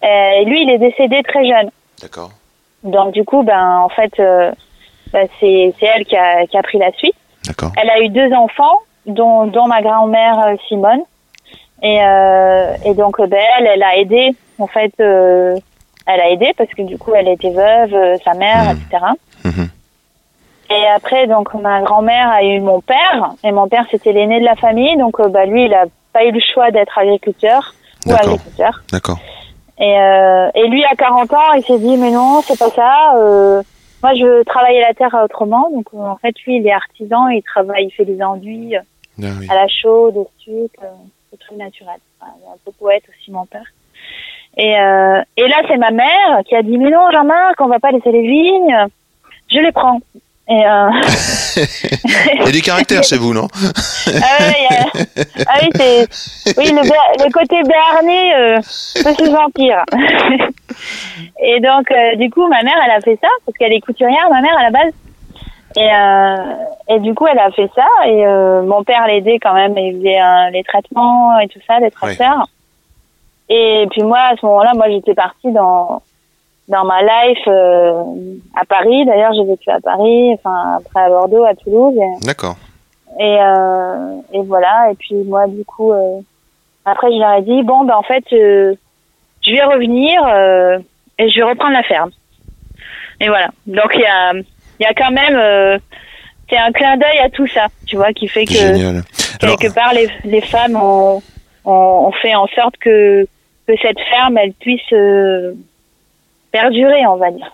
[0.05, 1.71] euh, lui, il est décédé très jeune.
[2.01, 2.31] D'accord.
[2.85, 4.53] Donc, du coup, ben, en fait, euh,
[5.12, 7.16] ben, c'est c'est elle qui a, qui a pris la suite.
[7.47, 7.73] D'accord.
[7.81, 11.01] Elle a eu deux enfants, dont, dont ma grand-mère euh, Simone.
[11.83, 15.57] Et, euh, et donc, euh, ben, elle, elle a aidé, en fait, euh,
[16.07, 18.70] elle a aidé parce que du coup, elle était veuve, euh, sa mère, Mhm.
[18.90, 19.05] etc.
[19.44, 19.68] Mhm.
[20.70, 24.44] Et après, donc, ma grand-mère a eu mon père, et mon père, c'était l'aîné de
[24.44, 27.75] la famille, donc, bah, lui, il a pas eu le choix d'être agriculteur
[28.07, 28.83] ou agriculteur.
[28.92, 29.18] D'accord.
[29.79, 33.17] Et, euh, et lui, à 40 ans, il s'est dit, mais non, c'est pas ça.
[33.17, 33.63] euh,
[34.03, 35.69] moi, je veux travailler la terre autrement.
[35.71, 38.81] Donc, euh, en fait, lui, il est artisan, il travaille, il fait des enduits euh,
[39.23, 39.49] Ah oui.
[39.51, 40.89] à la chaude, au sucre, euh,
[41.33, 41.97] des trucs naturels.
[42.21, 43.67] Enfin, il est un peu poète aussi, mon père.
[44.57, 47.81] Et, euh, et là, c'est ma mère qui a dit, mais non, Jean-Marc, on va
[47.81, 48.77] pas laisser les vignes.
[49.51, 49.99] Je les prends.
[50.47, 50.91] Et, euh,
[51.57, 53.49] Il y a du caractère chez vous, non?
[54.07, 54.87] Ah, y a-
[55.47, 55.71] ah oui,
[56.59, 58.57] oui, le, le côté béarnais euh,
[59.03, 59.83] peut se sentir.
[61.43, 64.29] et donc, euh, du coup, ma mère, elle a fait ça parce qu'elle est couturière,
[64.31, 64.93] ma mère à la base.
[65.77, 67.87] Et, euh, et du coup, elle a fait ça.
[68.07, 69.77] Et euh, mon père l'aidait quand même.
[69.79, 72.47] Il faisait euh, les traitements et tout ça, les tracteurs.
[73.49, 76.01] Et puis moi, à ce moment-là, moi, j'étais partie dans
[76.68, 78.03] dans ma life euh,
[78.59, 79.05] à Paris.
[79.07, 81.94] D'ailleurs, j'ai vécu à Paris, enfin après à Bordeaux, à Toulouse.
[82.22, 82.57] D'accord.
[83.18, 84.90] et, euh, et voilà.
[84.90, 86.20] Et puis moi, du coup, euh,
[86.85, 88.74] après, je leur ai dit bon, ben en fait, euh,
[89.42, 90.79] je vais revenir euh,
[91.18, 92.11] et je vais reprendre la ferme.
[93.20, 93.48] Et voilà.
[93.66, 95.79] Donc il y a, il y a quand même, euh,
[96.48, 99.03] c'est un clin d'œil à tout ça, tu vois, qui fait que Génial.
[99.42, 101.22] Alors, quelque part les, les femmes ont,
[101.64, 103.27] ont, ont fait en sorte que
[103.66, 105.55] que cette ferme, elle puisse euh,
[106.55, 107.51] perdurer, on va dire.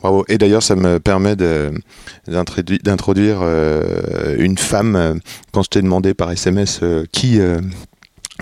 [0.00, 0.24] Bravo.
[0.28, 1.36] Et d'ailleurs, ça me permet
[2.26, 4.96] d'introduire euh, une femme.
[4.96, 5.14] euh,
[5.52, 7.40] Quand je t'ai demandé par SMS euh, qui.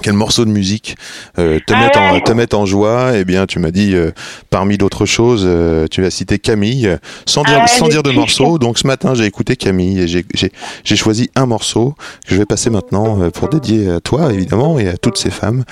[0.03, 0.97] Quel morceau de musique
[1.39, 2.21] euh, te, Ah met en, ouais.
[2.23, 3.13] te met en joie?
[3.19, 4.13] Eh bien, tu m'as dit, euh,
[4.49, 8.59] parmi d'autres choses, euh, tu as cité Camille, sans dire, Ah sans dire de morceau.
[8.59, 11.95] Donc ce matin, j'ai écouté Camille et j'ai- choisi un morceau
[12.27, 15.65] que je vais passer maintenant pour dédier à toi, évidemment, et à toutes ces femmes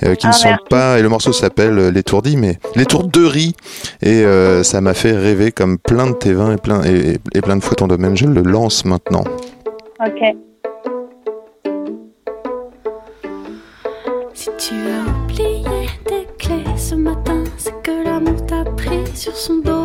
[0.00, 0.64] qui Ah, ne sont merci.
[0.68, 0.98] pas.
[0.98, 3.54] Et le morceau s'appelle L'étourdi, mais l'étourderie.
[4.02, 4.24] Et
[4.62, 7.62] ça m'a fait rêver comme plein de tes vins et plein, et, et plein de
[7.62, 8.16] fois ton domaine.
[8.16, 9.24] Je le lance maintenant.
[10.04, 10.49] Ok.
[14.42, 19.58] Si tu as oublié tes clés ce matin, c'est que l'amour t'a pris sur son
[19.58, 19.84] dos.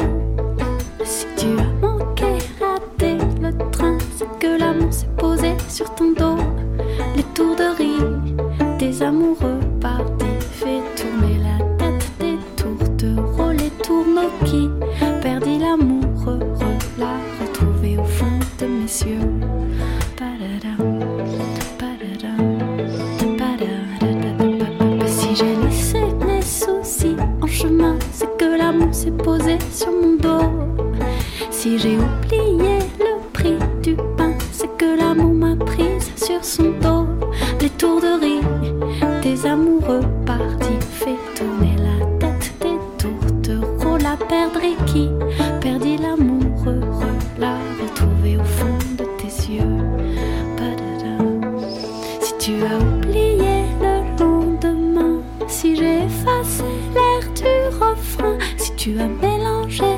[1.04, 6.38] Si tu as manqué, raté le train, c'est que l'amour s'est posé sur ton dos.
[7.18, 13.58] Les tours de riz, des amoureux partis, fait tourner la tête, des tours de rôle,
[13.58, 14.70] les tourneaux qui
[15.22, 16.40] perdit l'amour,
[16.98, 19.55] l'a retrouvé au fond de mes yeux.
[28.12, 30.50] C'est que l'amour s'est posé sur mon dos.
[31.50, 37.08] Si j'ai oublié le prix du pain, c'est que l'amour m'a prise sur son dos.
[37.62, 38.42] Les tours de riz,
[39.24, 41.55] des amoureux partis, fait tourner
[58.86, 59.98] tu as mélangé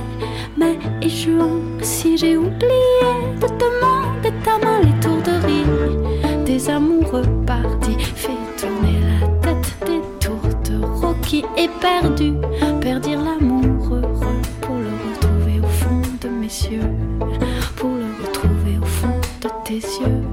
[0.56, 6.70] mai et juin, si j'ai oublié de demander ta main, les tours de riz, des
[6.70, 12.32] amoureux partis, fait tourner la tête, des tours de Rocky est perdu,
[12.80, 16.90] perdir l'amour heureux pour le retrouver au fond de mes yeux,
[17.76, 20.24] pour le retrouver au fond de tes yeux,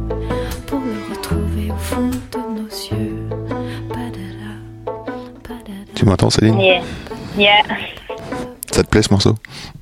[0.68, 3.28] pour le retrouver au fond de nos yeux.
[5.96, 6.60] Tu m'entends, Céline?
[6.60, 6.82] Yeah.
[7.36, 7.83] Yeah.
[8.74, 9.34] Ça te plaît ce morceau?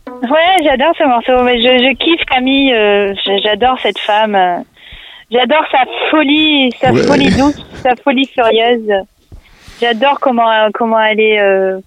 [0.06, 4.34] Ouais, j'adore ce morceau, mais je, je kiffe Camille, euh, j'adore cette femme.
[4.34, 4.58] euh,
[5.30, 5.78] J'adore sa
[6.10, 7.02] folie, sa Ouais.
[7.04, 8.92] folie douce, sa folie furieuse.
[9.80, 11.78] J'adore comment comment elle est euh,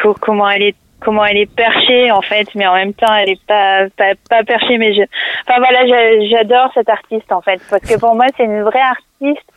[0.00, 3.30] co- comment elle est comment elle est perchée en fait, mais en même temps elle
[3.30, 4.78] est pas pas, pas perchée.
[4.78, 5.02] Mais je,
[5.48, 8.78] enfin voilà, j'a- j'adore cette artiste en fait, parce que pour moi c'est une vraie
[8.80, 9.48] artiste.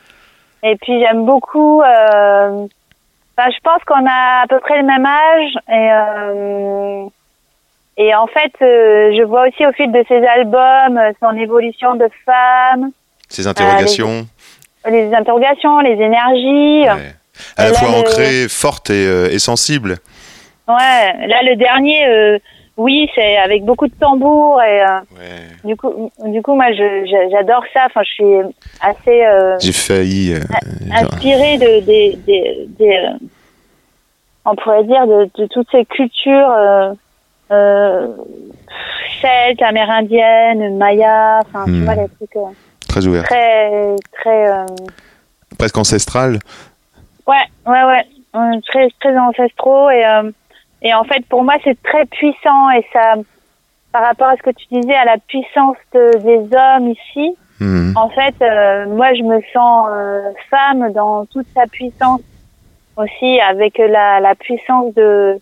[0.63, 1.83] Et puis j'aime beaucoup.
[1.83, 2.65] euh,
[3.37, 7.05] Enfin, je pense qu'on a à peu près le même âge et euh,
[7.97, 11.95] et en fait, euh, je vois aussi au fil de ses albums euh, son évolution
[11.95, 12.91] de femme,
[13.29, 14.27] Ces interrogations
[14.87, 16.83] les interrogations, les énergies.
[16.83, 17.13] ouais.
[17.57, 19.97] À la là, fois le- ancrées, fortes et, et sensibles.
[20.67, 22.05] Ouais, là le dernier,
[22.77, 25.47] oui, c'est avec beaucoup de tambours et euh, Ouais.
[25.63, 27.85] du coup, du coup, moi, je- je- j'adore ça.
[27.85, 30.33] Enfin, je suis assez euh, J'ai failli.
[30.33, 30.39] euh,
[30.93, 33.17] inspirée de des, des, des, euh,
[34.45, 36.93] on pourrait dire de, de toutes ces cultures euh,
[37.51, 38.07] euh,
[39.21, 41.79] celtes, amérindiennes, mayas, enfin, Hmm.
[41.79, 42.49] tu vois les trucs euh,
[42.87, 43.23] très ouvert.
[43.23, 44.65] très très euh,
[45.57, 46.39] Presque ancestral.
[47.27, 47.35] Ouais,
[47.65, 48.05] ouais, ouais,
[48.67, 50.29] très très ancestraux et euh,
[50.85, 53.15] et en fait pour moi c'est très puissant et ça
[53.91, 57.27] par rapport à ce que tu disais à la puissance de- des hommes ici,
[57.59, 57.93] Mhm.
[57.95, 62.21] en fait euh, moi je me sens euh, femme dans toute sa puissance
[62.97, 65.39] aussi avec la la puissance de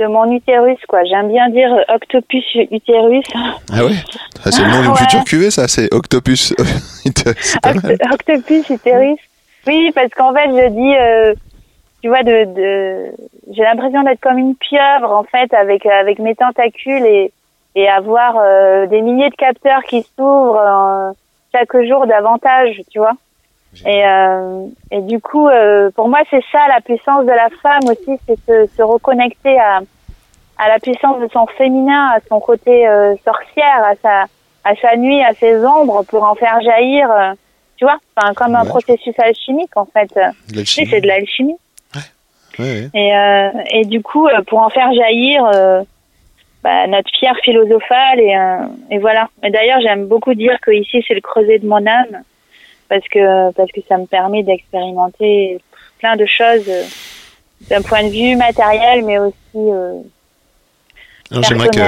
[0.00, 1.02] de mon utérus quoi.
[1.04, 3.24] J'aime bien dire octopus utérus.
[3.72, 3.92] Ah ouais
[4.44, 4.96] Ah, C'est le nom d'une Ouais.
[4.98, 6.54] future cuvée, ça C'est Octopus.
[7.64, 7.74] Mal.
[7.74, 9.18] Oct- octopus utérus.
[9.66, 11.34] Oui, parce qu'en fait, je dis, euh,
[12.02, 13.06] tu vois, de, de
[13.52, 17.32] j'ai l'impression d'être comme une pieuvre en fait, avec avec mes tentacules et
[17.74, 21.12] et avoir euh, des milliers de capteurs qui s'ouvrent euh,
[21.54, 23.12] chaque jour davantage, tu vois.
[23.86, 27.84] Et euh, et du coup, euh, pour moi, c'est ça la puissance de la femme
[27.86, 29.80] aussi, c'est se, se reconnecter à
[30.60, 34.24] à la puissance de son féminin, à son côté euh, sorcière, à sa
[34.64, 37.10] à sa nuit, à ses ombres, pour en faire jaillir.
[37.10, 37.32] euh,
[37.76, 38.68] tu vois, enfin comme un Ouais.
[38.70, 40.10] processus alchimique en fait.
[40.92, 41.56] C'est de l'alchimie.
[42.94, 45.82] Et, euh, et du coup, euh, pour en faire jaillir euh,
[46.62, 49.28] bah, notre pierre philosophale et, euh, et voilà.
[49.42, 52.22] Et d'ailleurs, j'aime beaucoup dire que ici c'est le creuset de mon âme
[52.88, 55.58] parce que parce que ça me permet d'expérimenter
[55.98, 56.68] plein de choses
[57.70, 59.34] d'un point de vue matériel, mais aussi
[61.30, 61.78] J'aimerais que,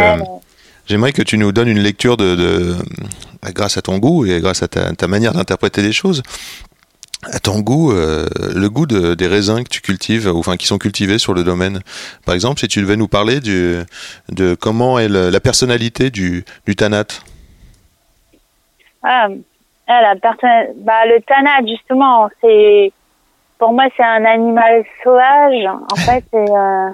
[0.86, 2.76] j'aimerais que tu nous donnes une lecture de, de-
[3.42, 6.22] bah, grâce à ton goût et grâce à ta, ta manière d'interpréter les choses,
[7.24, 10.66] à ton goût, euh, le goût de- des raisins que tu cultives, ou enfin qui
[10.66, 11.80] sont cultivés sur le domaine.
[12.24, 13.76] Par exemple, si tu devais nous parler du,
[14.30, 17.04] de comment est le- la personnalité du, du tanat.
[19.02, 19.28] Ah,
[19.86, 22.92] ah, la personne, bah, le tanat, justement, c'est,
[23.58, 26.88] pour moi, c'est un animal sauvage, en fait, et, euh,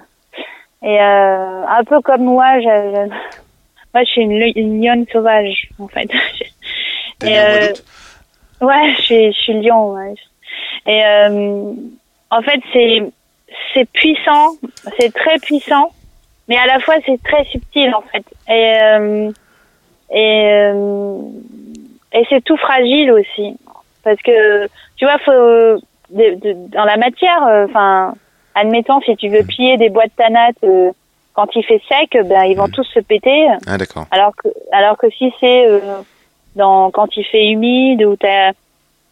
[0.82, 3.06] et euh, un peu comme moi, je,
[3.94, 6.08] moi, je suis une lionne sauvage, en fait.
[7.20, 7.72] T'es
[8.60, 10.14] Ouais, je suis, je suis lion, ouais.
[10.86, 11.72] Et euh,
[12.30, 13.02] en fait, c'est,
[13.74, 14.56] c'est puissant,
[14.98, 15.90] c'est très puissant,
[16.48, 18.24] mais à la fois, c'est très subtil, en fait.
[18.48, 19.30] Et, euh,
[20.10, 21.20] et, euh,
[22.12, 23.56] et c'est tout fragile aussi.
[24.04, 24.66] Parce que,
[24.96, 25.32] tu vois, faut,
[26.10, 27.44] de- de- dans la matière.
[27.46, 28.14] euh, Enfin,
[28.54, 30.92] admettons, si tu veux plier des boîtes tanates euh,
[31.34, 33.48] quand il fait sec, ben ils vont tous se péter.
[33.66, 34.06] Ah, d'accord.
[34.12, 35.80] Alors que, alors que si c'est euh,
[36.56, 38.50] dans quand il fait humide ou t'as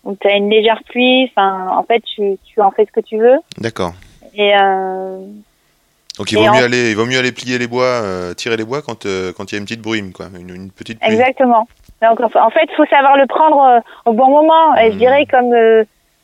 [0.04, 3.16] ou t'as une légère pluie, enfin, en fait, tu, tu en fais ce que tu
[3.16, 3.38] veux.
[3.58, 3.92] D'accord.
[4.34, 5.18] Et euh,
[6.18, 8.56] Donc il vaut, en- mieux aller, il vaut mieux aller plier les bois, euh, tirer
[8.56, 10.26] les bois quand euh, quand il y a une petite brume, quoi.
[10.38, 11.10] Une, une petite pluie.
[11.12, 11.66] exactement.
[12.02, 14.76] Donc en fait, il faut savoir le prendre au bon moment.
[14.76, 14.98] Et je Mhm.
[14.98, 15.54] dirais comme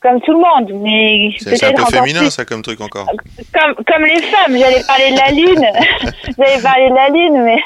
[0.01, 2.31] comme tout le monde, mais C'est un peu féminin, plus.
[2.31, 3.07] ça, comme truc encore.
[3.53, 4.57] comme comme les femmes.
[4.57, 5.65] J'allais parler de la lune.
[6.37, 7.57] J'allais parler de la lune, mais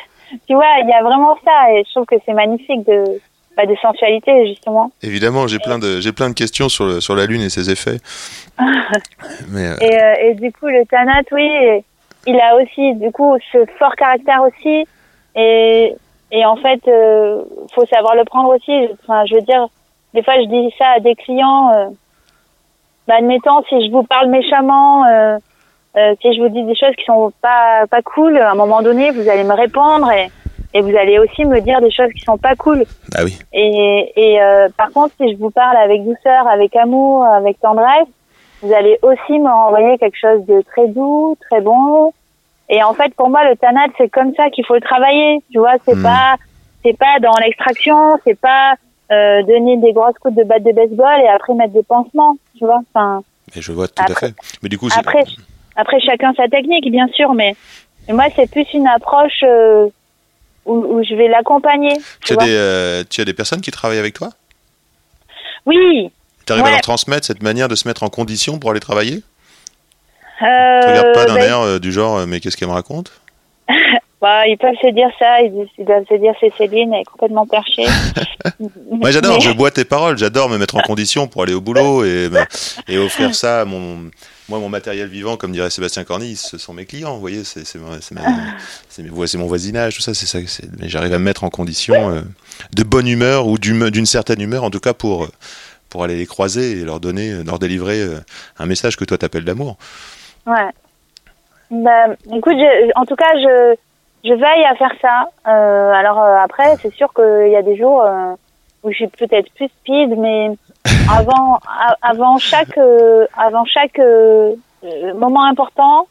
[0.47, 1.73] tu vois, il y a vraiment ça.
[1.73, 3.03] Et je trouve que c'est magnifique de
[3.57, 4.91] bah, de sensualité justement.
[5.01, 7.69] Évidemment, j'ai plein de j'ai plein de questions sur le- sur la lune et ses
[7.69, 7.97] effets.
[9.49, 11.49] Mais euh, Et, euh, et du coup, le Tanat, oui,
[12.27, 14.85] il a aussi, du coup, ce fort caractère aussi.
[15.35, 15.95] Et,
[16.31, 17.41] et en fait, euh,
[17.73, 18.73] faut savoir le prendre aussi.
[19.03, 19.67] Enfin, je veux dire,
[20.13, 21.71] des fois, je dis ça à des clients.
[21.75, 21.85] Euh,
[23.07, 25.03] bah, admettons, si je vous parle méchamment,
[26.21, 29.11] si je vous dis des choses qui sont pas pas cool, à un moment donné,
[29.11, 30.29] vous allez me répondre et,
[30.75, 32.83] et vous allez aussi me dire des choses qui sont pas cool.
[33.15, 33.39] ah oui.
[33.53, 38.07] Et, et euh, par contre, si je vous parle avec douceur, avec amour, avec tendresse,
[38.61, 42.11] vous allez aussi me renvoyer quelque chose de très doux, très bon.
[42.67, 45.39] Et en fait, pour moi, le tanat, c'est comme ça qu'il faut le travailler.
[45.51, 46.03] Tu vois, c'est Mm.
[46.03, 46.35] pas,
[46.83, 48.73] c'est pas dans l'extraction, c'est pas
[49.11, 52.35] euh, donner des grosses coups de batte de baseball et après mettre des pansements.
[52.57, 53.21] Tu vois, enfin.
[53.55, 54.33] Et je vois tout à fait.
[54.63, 55.23] Mais du coup, Après,
[55.75, 57.55] après chacun sa technique, bien sûr, mais,
[58.07, 59.87] mais moi, c'est plus une approche euh,
[60.65, 61.93] où, où je vais l'accompagner.
[62.23, 64.29] tu as des euh, tu as des personnes qui travaillent avec toi?
[65.65, 66.11] Oui.
[66.45, 69.23] Tu arrives à leur transmettre cette manière de se mettre en condition pour aller travailler?
[70.41, 72.73] Euh, Tu regardes pas d'un ben, air euh, du genre euh, mais qu'est-ce qu'elle me
[72.73, 73.11] raconte?
[74.21, 77.03] Bah, ils peuvent se dire ça, ils, ils doivent se dire c'est Céline, elle est
[77.03, 77.85] complètement perchée.
[78.91, 81.61] Moi j'adore, Mais- je bois tes paroles, j'adore me mettre en condition pour aller au
[81.61, 82.29] boulot et,
[82.87, 84.09] et offrir ça à mon
[84.49, 87.77] moi mon matériel vivant comme dirait Sébastien Corny, ce sont mes clients, vous voyez, c'est
[87.77, 90.39] mon voisinage, tout ça, c'est ça,
[90.79, 92.21] mais j'arrive à me mettre en condition euh,
[92.75, 95.29] de bonne humeur ou d'une certaine humeur en tout cas pour euh,
[95.89, 98.19] pour aller les croiser et leur donner leur délivrer euh,
[98.59, 99.77] un message que toi t'appelles d'amour.
[100.45, 100.69] Ouais.
[101.71, 103.75] Bah, écoute, je- en tout cas, je,
[104.23, 105.29] je veille à faire ça.
[105.51, 108.33] Euh, alors euh, après, c'est sûr qu'il y a des jours euh,
[108.83, 110.49] où je suis peut-être plus speed, mais
[111.09, 116.07] avant, a- avant chaque, euh, avant chaque euh, euh, moment important,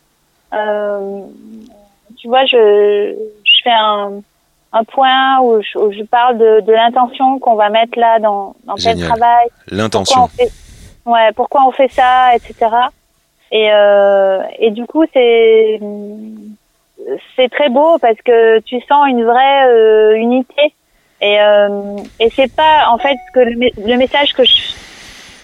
[0.52, 1.20] euh,
[2.18, 4.12] tu vois, je, je fais un,
[4.72, 8.54] un point où je, où je parle de, de l'intention qu'on va mettre là dans,
[8.64, 9.08] dans tel Génial.
[9.08, 10.28] travail L'intention.
[11.06, 12.54] ouais pourquoi on fait ça etc
[13.52, 15.78] et euh, et du coup c'est
[17.36, 20.72] c'est très beau parce que tu sens une vraie euh, unité
[21.28, 24.52] et euh, et c'est pas en fait que le, me- le message que je,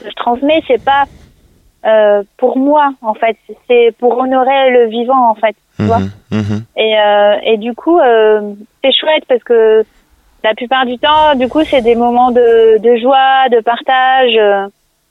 [0.03, 1.05] que je transmets c'est pas
[1.87, 6.11] euh, pour moi en fait c'est pour honorer le vivant en fait tu vois Mhm,
[6.43, 6.61] mhm.
[6.77, 7.99] et, euh, et du coup,
[8.83, 9.85] c'est chouette parce que
[10.45, 14.35] la plupart du temps, du coup, c'est des moments de, de joie, de partage.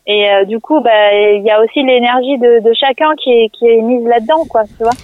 [0.08, 3.50] et euh, du coup, bah, il y a aussi l'énergie de, de chacun qui est,
[3.50, 4.98] qui est mise là-dedans, quoi, tu vois.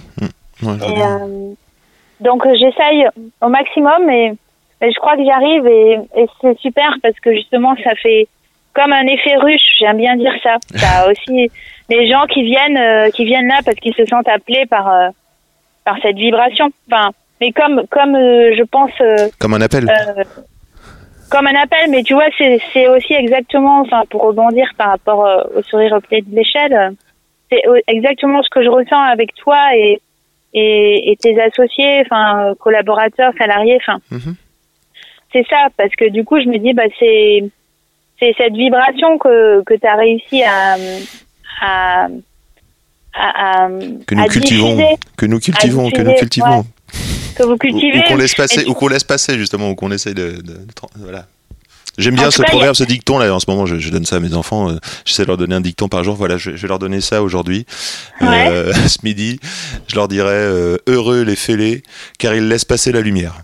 [0.62, 1.52] Ouais, Et, euh,
[2.20, 3.06] donc, j'essaye
[3.40, 4.32] au maximum et,
[4.82, 8.28] et je crois que j'y arrive et, et c'est super parce que justement, ça fait
[8.74, 9.62] comme un effet ruche.
[9.78, 10.56] J'aime bien dire ça.
[10.78, 11.50] Ça aussi
[11.88, 15.08] les gens qui viennent, euh, qui viennent là parce qu'ils se sentent appelés par euh,
[15.84, 16.68] par cette vibration.
[16.90, 17.10] Enfin,
[17.40, 19.88] mais comme comme euh, je pense euh, Comme un appel.
[19.88, 20.24] euh,
[21.30, 25.26] comme un appel, mais tu vois, c'est c'est aussi exactement, enfin, pour rebondir par rapport
[25.26, 26.92] euh, au sourire au pied de l'échelle,
[27.50, 30.00] c'est exactement ce que je ressens avec toi et
[30.54, 34.36] et, et tes associés, enfin, collaborateurs, salariés, enfin, Mhm.
[35.32, 37.44] C'est ça, parce que du coup, je me dis, bah, c'est
[38.18, 40.76] c'est cette vibration que que tu as réussi à
[41.60, 42.08] à
[43.14, 43.68] à, à-
[44.06, 46.66] que nous cultivons, diffuser, que nous cultivons, que nous cultivons.
[47.36, 47.98] que vous Ou, cultivez.
[47.98, 50.72] ou qu'on laisse passer, ou qu'on laisse passer justement, ou qu'on essaye de, de- de
[50.74, 51.26] tra- voilà.
[51.98, 53.34] J'aime En bien ce cas, proverbe, ce dicton là.
[53.34, 54.68] En ce moment, je, je donne ça à mes enfants.
[54.70, 56.14] euh, J'essaie de leur donner un dicton par jour.
[56.14, 57.64] Voilà, je, je vais leur donner ça aujourd'hui,
[58.20, 58.48] Ouais.
[58.50, 59.40] Euh, ce midi.
[59.88, 61.82] Je leur dirai euh, heureux les fêlés,
[62.18, 63.36] car ils laissent passer la lumière.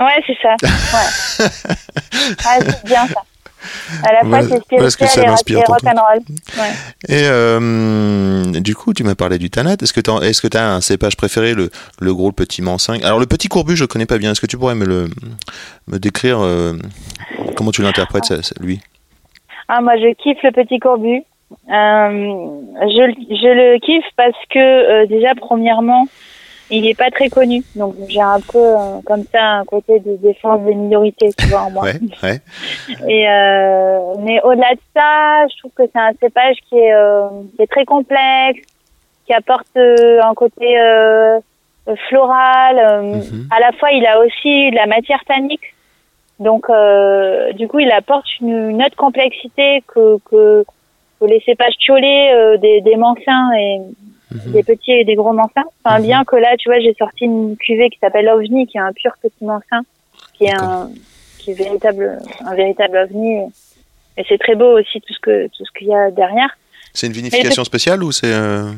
[0.00, 0.54] Ouais, c'est ça.
[0.62, 1.48] Ouais.
[2.46, 3.22] ah, c'est bien ça.
[4.04, 6.18] À la fois, Voilà- c'est voilà ce que ça m'inspire, et.
[6.56, 6.70] Ouais.
[7.10, 9.74] Euh, du coup, tu m'as parlé du tanat.
[9.82, 11.70] Est-ce que tu est-ce que tu as un cépage préféré, le,
[12.00, 14.30] le gros, le petit mancingue Alors le petit courbu, je connais pas bien.
[14.30, 15.08] Est-ce que tu pourrais me le
[15.88, 16.74] me décrire euh,
[17.56, 18.80] comment tu l'interprètes lui?
[19.68, 21.22] Ah, moi, je kiffe le petit courbu.
[21.50, 26.06] Euh, je, je le kiffe parce que, déjà, premièrement,
[26.70, 27.62] il est pas très connu.
[27.76, 31.62] Donc j'ai un peu euh, comme ça un côté de défense des minorités, tu vois,
[31.62, 31.84] en moi.
[31.84, 32.40] Ouais, ouais.
[33.08, 37.26] Et euh, mais au-delà de ça, je trouve que c'est un cépage qui est, euh,
[37.56, 38.60] qui est très complexe,
[39.26, 41.40] qui apporte euh, un côté euh,
[42.08, 42.78] floral.
[42.78, 43.48] euh, Mhm.
[43.50, 45.74] À la fois, il a aussi de la matière tannique.
[46.38, 50.64] Donc, euh, du coup, il apporte une, une autre complexité que, que,
[51.18, 53.80] que les cépages tiolés euh, des, des mancins et
[54.30, 54.52] Mhm.
[54.52, 55.64] des petits et des gros mancins.
[55.84, 56.04] Enfin, Mhm.
[56.04, 58.92] bien que là, tu vois, j'ai sorti une cuvée qui s'appelle OVNI, qui est un
[58.92, 59.82] pur petit mancin,
[60.34, 60.90] qui est un,
[61.38, 63.50] qui est véritable, un véritable OVNI.
[64.16, 66.56] Et c'est très beau aussi tout ce que tout ce qu'il y a derrière.
[66.92, 68.70] C'est une vinification spéciale ou c'est euh,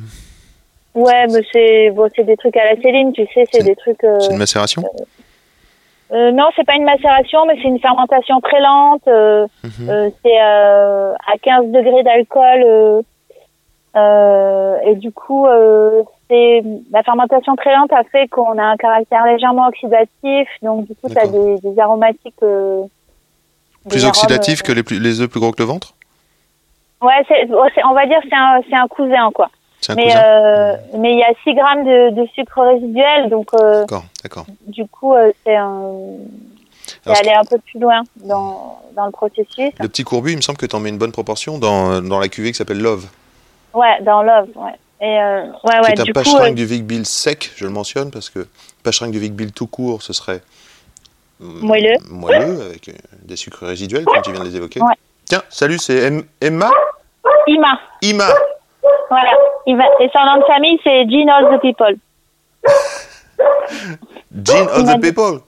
[0.94, 4.02] Ouais, mais c'est bon, c'est des trucs à la Céline, tu sais, c'est des trucs.
[4.04, 4.82] euh, c'est une macération?
[6.12, 9.06] Euh, non, c'est pas une macération, mais c'est une fermentation très lente.
[9.06, 10.10] Mhm.
[10.24, 13.02] c'est à 15 degrés d'alcool.
[13.96, 16.62] Euh, et du coup, euh, c'est
[16.92, 20.48] la fermentation très lente a fait qu'on a un caractère légèrement oxydatif.
[20.62, 22.34] Donc du coup, tu as des, des aromatiques.
[22.42, 22.82] euh,
[23.84, 25.94] des Plus arômes, oxydatif euh, que les, plus- les œufs plus gros que le ventre?
[27.02, 27.48] Ouais, c'est-
[27.84, 29.48] on va dire c'est un, c'est un cousin quoi.
[29.88, 34.44] Un Mais il y a 6 grammes de, de sucre résiduel, donc euh, D'accord, d'accord.
[34.66, 39.72] du coup euh, c'est aller un peu plus loin dans, dans le processus.
[39.80, 42.18] Le petit courbu, il me semble que tu en mets une bonne proportion dans, dans
[42.20, 43.06] la cuvée qui s'appelle Love.
[43.74, 44.72] Ouais, dans Love, ouais.
[45.02, 48.28] Et euh, ouais, ouais, du coup, euh, du Vic Bill sec, je le mentionne, parce
[48.28, 48.46] que
[48.82, 50.42] pachrang du Vic Bill tout court, ce serait
[51.40, 51.96] mm, Moelleux.
[52.10, 52.92] moelleux, avec euh,
[53.22, 54.80] des sucres résiduels, comme tu viens de les évoquer.
[54.80, 54.94] Ouais.
[55.24, 56.70] Tiens, salut, c'est Em- Emma?
[57.46, 58.28] Ima, Ima
[59.08, 59.30] voilà.
[59.66, 59.84] Ima.
[60.00, 61.96] Et son nom de famille, c'est Jean All the People.
[64.44, 65.40] Jean All the People?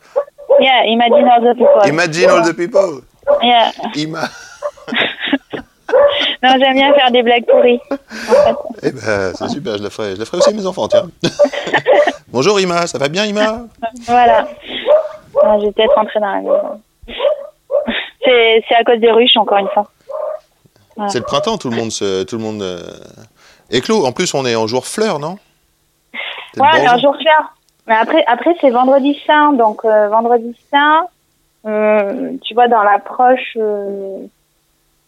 [0.60, 1.88] Yeah, Ima Jean All the People.
[1.88, 3.02] Imagine All the People
[3.42, 3.70] Yeah.
[3.94, 4.28] Ima
[6.42, 7.80] Non, j'aime bien faire des blagues pourries.
[7.90, 8.56] En fait.
[8.82, 11.08] Eh ben, c'est super, je la ferai, je la ferai aussi à mes enfants, tiens.
[12.28, 13.60] Bonjour Ima, ça va bien Ima?
[14.06, 14.48] Voilà.
[15.42, 16.80] Ah, je vais peut-être rentrer dans la maison.
[18.24, 19.88] C'est, à cause des ruches, encore une fois.
[20.96, 21.08] Ouais.
[21.08, 22.80] C'est le printemps, tout le monde se, tout le monde euh.
[24.04, 25.38] En plus, on est en jour fleur, non?
[26.12, 27.12] C'est le Ouais, bon un jour.
[27.12, 27.54] jour clair.
[27.86, 29.52] Mais après, après c'est vendredi saint.
[29.54, 31.06] Donc, euh, vendredi saint,
[31.66, 33.56] euh, tu vois, dans l'approche,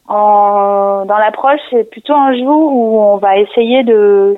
[0.06, 4.36] en, dans l'approche, c'est plutôt un jour où on va essayer de,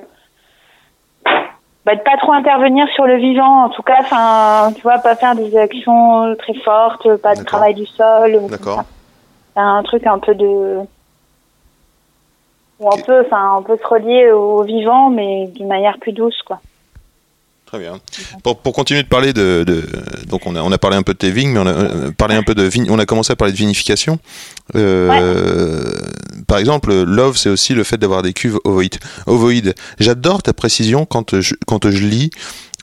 [1.85, 3.65] bah, de pas trop intervenir sur le vivant.
[3.65, 7.73] En tout cas, enfin, tu vois, pas faire des actions très fortes, pas de travail
[7.73, 8.47] du sol.
[8.49, 8.83] D'accord.
[9.55, 10.79] un truc un peu de,
[12.79, 13.05] où on Ok.
[13.05, 16.59] peut, enfin, on peut se relier au vivant, mais d'une manière plus douce, quoi.
[17.67, 17.99] Très bien.
[18.43, 19.85] Pour, pour continuer de parler de, de-
[20.27, 22.11] donc on a, on a parlé un peu de tes vignes, mais on a euh,
[22.11, 24.19] parlé un peu de vin- on a commencé à parler de vinification.
[24.75, 25.83] Euh,
[26.47, 28.97] Par exemple, love, c'est aussi le fait d'avoir des cuves ovoïdes.
[29.25, 29.75] ovoïdes.
[29.99, 32.29] J'adore ta précision quand je, quand je lis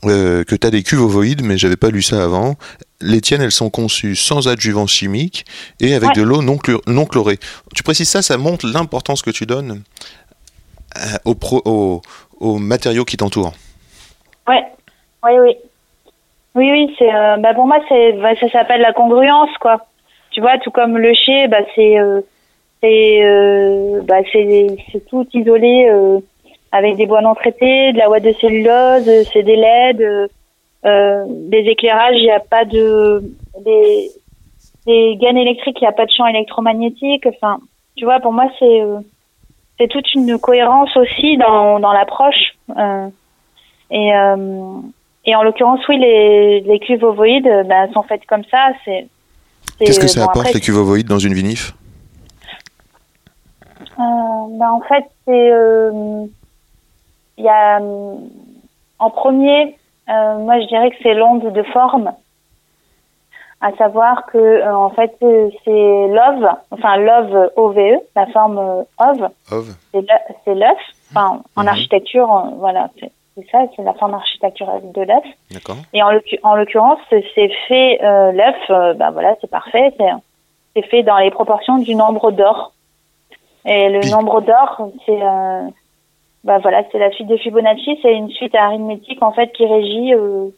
[0.05, 2.57] euh, que tu as des cuves ovoïdes, mais j'avais pas lu ça avant.
[3.01, 5.47] Les tiennes, elles sont conçues sans adjuvants chimiques
[5.81, 6.17] et avec Ouais.
[6.17, 7.39] de l'eau non, non chlorée.
[7.75, 9.83] Tu précises ça, ça montre l'importance que tu donnes
[10.99, 12.03] euh, aux, pro- aux-
[12.39, 13.55] aux matériaux qui t'entourent.
[14.49, 14.65] Ouais,
[15.25, 15.57] oui, oui.
[16.57, 19.79] Oui, oui, c'est, euh, bah pour moi, c'est, bah, ça s'appelle la congruence, quoi.
[20.31, 22.21] Tu vois, tout comme le chai, bah c'est, euh,
[22.81, 26.21] c'est, euh, bah c'est, c'est tout isolé euh,
[26.71, 30.31] avec des bois non traités, de la ouate de cellulose, euh, c'est des LED,
[31.51, 33.23] des éclairages, il n'y a pas de,
[33.65, 34.11] des,
[34.87, 37.27] des gaines électriques, il n'y a pas de champ électromagnétique.
[37.27, 37.59] Enfin,
[37.97, 38.83] tu vois, pour moi, c'est,
[39.79, 42.55] c'est toute une cohérence aussi dans, dans l'approche.
[43.95, 44.81] Euh,
[45.25, 48.69] et, et en l'occurrence, oui, les, les cuves ovoïdes euh, ben, sont faites comme ça.
[48.85, 49.07] C'est,
[49.79, 51.73] Qu'est-ce que ça bon, apporte après, les cuves ovoïdes dans une vinif?
[53.97, 55.51] Ben, En fait, c'est.
[57.39, 57.81] Il y a.
[59.01, 59.77] En premier,
[60.09, 62.13] euh, moi, je dirais que c'est l'onde de forme.
[63.61, 69.29] À savoir que, euh, en fait, c'est l'ove, enfin l'ove OVE, la forme euh, ove,
[69.51, 70.79] Ov c'est l'œ- c'est l'œuf.
[71.11, 71.69] Enfin, en Mhm.
[71.69, 72.27] architecture,
[72.59, 72.91] voilà,
[73.37, 75.25] c'est ça, c'est la forme architecturale de l'œuf.
[75.51, 75.77] D'accord.
[75.93, 79.93] Et en l'occu- en l'occurrence, c'est fait euh, l'œuf, euh, ben voilà, c'est parfait.
[79.99, 80.11] C'est
[80.77, 82.73] c'est fait dans les proportions du nombre d'or.
[83.67, 85.63] Et le nombre d'or, c'est euh,
[86.45, 87.99] ben voilà, c'est la suite de Fibonacci.
[88.03, 90.49] C'est une suite arithmétique en fait qui régit euh,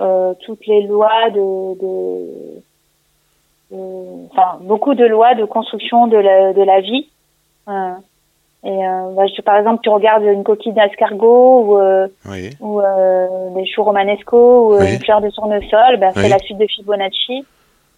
[0.00, 2.62] euh, toutes les lois de, de,
[3.70, 7.08] de- enfin beaucoup de lois de construction de la, de la vie.
[8.64, 12.50] Et euh, ben, je- par exemple, tu regardes une coquille d'escargot ou euh, Oui.
[12.60, 14.94] ou euh, des choux romanesco ou euh, Oui.
[14.94, 16.08] une fleur de tournesol, Oui.
[16.14, 17.44] c'est la suite de Fibonacci.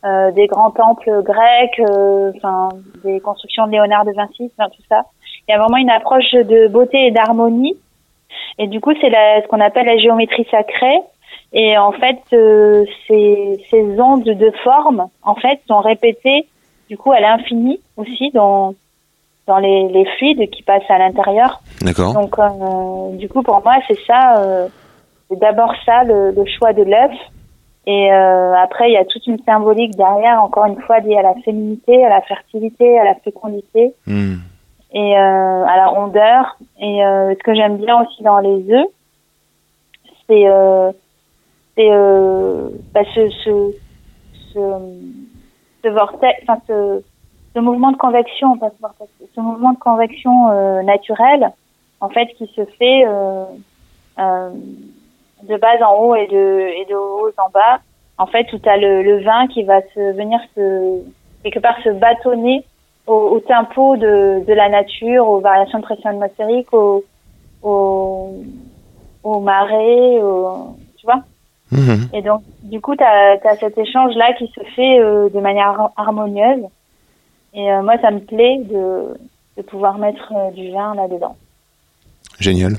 [0.03, 2.71] Euh, des grands temples grecs, euh, enfin
[3.05, 5.03] des constructions de Léonard de Vinci, enfin tout ça.
[5.47, 7.77] Il y a vraiment une approche de beauté et d'harmonie
[8.59, 11.01] Et du coup, c'est ce qu'on appelle la géométrie sacrée.
[11.53, 16.47] Et en fait, euh, ces, ces ondes de forme, en fait, sont répétées
[16.89, 18.75] du coup à l'infini aussi dans
[19.51, 21.61] dans les, les fluides qui passent à l'intérieur.
[21.83, 22.13] D'accord.
[22.15, 24.23] Donc, euh, du coup, pour moi, c'est ça.
[24.39, 24.69] euh,
[25.47, 27.17] d'abord ça, le, le choix de l'œuf.
[27.87, 31.23] Et euh, après, il y a toute une symbolique derrière, encore une fois, liée à
[31.23, 34.37] la féminité, à la fertilité, à la fécondité Hmm.
[34.93, 36.43] et à la rondeur.
[36.81, 38.91] Et euh, ce que j'aime bien aussi dans les œufs,
[40.29, 40.47] c'est
[42.95, 43.53] bah, ce, ce,
[44.53, 44.61] ce,
[45.83, 47.03] ce vortex, enfin ce,
[47.55, 48.59] ce mouvement de convection,
[49.35, 51.51] ce mouvement de convection euh, naturel,
[52.01, 53.45] en fait, qui se fait euh,
[54.19, 54.51] euh,
[55.43, 57.81] de bas en haut et de et de haut en bas.
[58.19, 61.03] En fait, où tu as le, le vin qui va se venir se
[61.43, 62.65] quelque part se bâtonner
[63.07, 67.03] au, au tempo de, de la nature, aux variations de pression atmosphérique, aux,
[67.63, 68.35] aux,
[69.25, 71.23] aux marées, aux- tu vois.
[71.73, 72.09] Mhm.
[72.13, 75.93] Et donc, du coup, tu as, cet échange-là qui se fait euh, de manière har-
[75.97, 76.67] harmonieuse.
[77.55, 79.15] Et euh, moi, ça me plaît de,
[79.57, 81.37] de pouvoir mettre euh, du vin là-dedans.
[82.39, 82.77] Génial.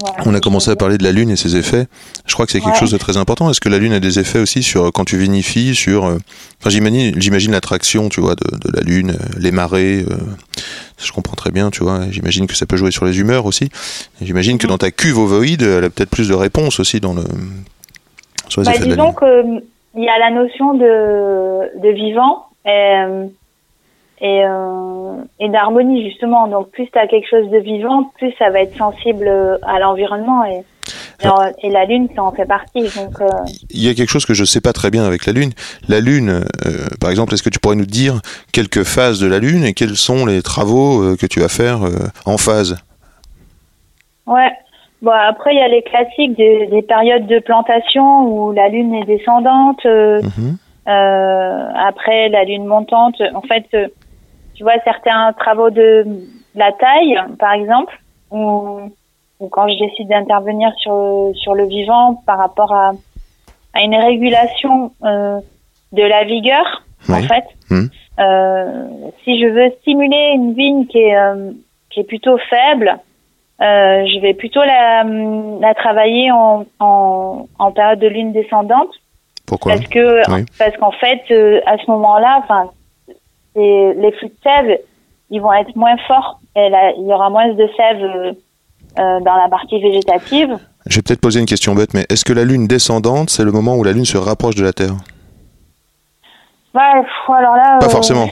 [0.00, 0.16] Voilà.
[0.26, 1.86] On a commencé à parler de la Lune et ses effets.
[2.26, 2.78] Je crois que c'est quelque Ouais.
[2.80, 3.48] chose de très important.
[3.48, 6.04] Est-ce que la Lune a des effets aussi sur quand tu vinifies, sur...
[6.06, 6.18] euh,
[6.60, 10.04] Enfin, j'imagine, j'imagine l'attraction, tu vois, de, de la Lune, les marées.
[10.10, 10.16] euh,
[10.98, 12.10] je comprends très bien, tu vois.
[12.10, 13.68] J'imagine que ça peut jouer sur les humeurs aussi.
[14.20, 17.22] J'imagine que dans ta cuve ovoïde, elle a peut-être plus de réponses aussi dans le...
[18.48, 19.62] sur les Bah, effets de la disons Lune.
[19.94, 23.04] qu'il y a la notion de, de vivant et,
[24.20, 26.46] et, euh, et d'harmonie, justement.
[26.48, 29.28] Donc, plus tu as quelque chose de vivant, plus ça va être sensible
[29.62, 30.44] à l'environnement.
[30.44, 30.62] Et,
[31.70, 32.82] la Lune, ça en fait partie.
[32.82, 33.26] Donc, euh,
[33.70, 35.52] Il y a quelque chose que je ne sais pas très bien avec la Lune.
[35.88, 38.20] La Lune, euh, par exemple, est-ce que tu pourrais nous dire
[38.52, 41.84] quelques phases de la Lune et quels sont les travaux euh, que tu vas faire
[41.84, 41.90] euh,
[42.26, 42.76] en phase?
[44.26, 44.50] Ouais.
[45.00, 48.94] Bon, après, il y a les classiques des, des périodes de plantation où la Lune
[48.94, 49.80] est descendante.
[49.86, 50.58] euh, Mhm.
[50.86, 53.88] Euh, après la lune montante, en fait, euh,
[54.54, 56.04] tu vois certains travaux de
[56.54, 57.98] la taille, par exemple,
[58.30, 58.80] ou,
[59.40, 62.92] ou quand je décide d'intervenir sur sur le vivant par rapport à
[63.74, 65.40] à une régulation euh,
[65.92, 67.44] de la vigueur, en fait.
[67.70, 67.90] Mhm.
[68.20, 68.86] Euh,
[69.24, 71.50] si je veux stimuler une vigne qui est euh,
[71.90, 72.96] qui est plutôt faible,
[73.60, 78.90] euh, je vais plutôt la, la travailler en, en, en période de lune descendante
[79.46, 79.72] Pourquoi?
[79.74, 80.44] Parce que Oui.
[80.58, 82.70] parce qu'en fait euh, à ce moment-là enfin
[83.54, 84.78] c'est- les flux de sève
[85.30, 88.32] ils vont être moins forts et là, il y aura moins de sève euh,
[88.98, 90.56] euh, dans la partie végétative.
[90.86, 93.50] Je vais peut-être poser une question bête, mais est-ce que la Lune descendante, c'est le
[93.50, 94.92] moment où la Lune se rapproche de la Terre?
[96.74, 98.26] Ouais pff, alors là Pas euh, forcément.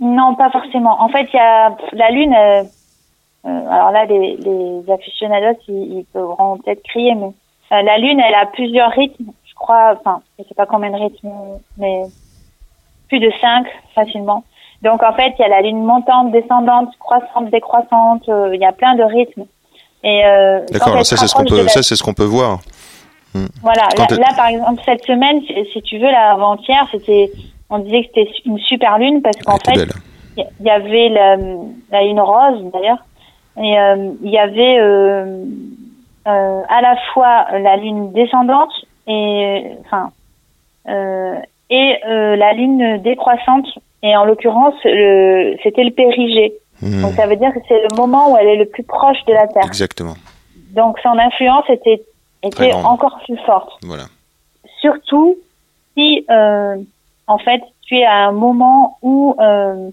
[0.00, 1.00] non pas forcément.
[1.02, 2.62] En fait il y a la lune euh,
[3.70, 8.46] alors là les, les aficionados ils, ils pourront peut-être crier mais la lune elle a
[8.46, 11.30] plusieurs rythmes je crois enfin je sais pas combien de rythmes
[11.78, 12.02] mais
[13.08, 14.44] plus de cinq facilement.
[14.82, 18.64] Donc en fait il y a la lune montante descendante croissante décroissante euh, il y
[18.66, 19.44] a plein de rythmes.
[20.04, 22.58] Et euh, D'accord, ça c'est ce qu'on peut, la- ça c'est ce qu'on peut voir.
[23.62, 27.30] voilà, Quand là, par exemple cette semaine si, si tu veux là avant-hier c'était
[27.70, 29.86] on disait que c'était une super lune parce qu'en fait
[30.36, 31.36] il y avait la,
[31.90, 33.04] la lune rose d'ailleurs
[33.58, 35.44] et euh, il y avait euh,
[36.28, 38.72] euh, à la fois la lune descendante
[39.06, 40.10] et enfin
[40.88, 41.38] euh,
[41.70, 43.66] et euh, la lune décroissante.
[44.02, 46.52] Et en l'occurrence le- c'était le périgée
[46.82, 49.16] Hmm, donc ça veut dire que c'est le moment où elle est le plus proche
[49.26, 49.64] de la Terre.
[49.64, 50.12] Exactement.
[50.72, 52.02] donc son influence était
[52.42, 53.70] était encore plus forte.
[53.82, 54.04] Voilà.
[54.82, 55.36] surtout
[55.96, 56.76] si euh,
[57.26, 59.88] en fait tu es à un moment où euh,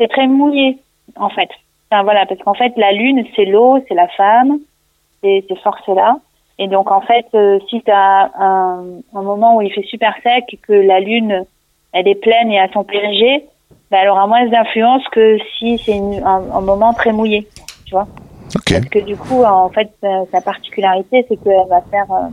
[0.00, 0.78] c'est très mouillé
[1.16, 1.50] en fait.
[1.90, 4.58] Enfin, voilà parce qu'en fait la lune c'est l'eau c'est la femme
[5.22, 6.16] c'est ces forces là
[6.58, 8.84] et donc en fait euh, si tu as un,
[9.14, 11.44] un moment où il fait super sec et que la lune
[11.92, 13.44] elle est pleine et à son périgée
[13.90, 17.46] ben, elle aura moins d'influence que si c'est un, un moment très mouillé
[17.86, 18.06] tu vois
[18.56, 18.72] Ok.
[18.72, 22.04] parce que du coup, en fait, sa, sa particularité, c'est qu'elle va faire.
[22.12, 22.28] euh,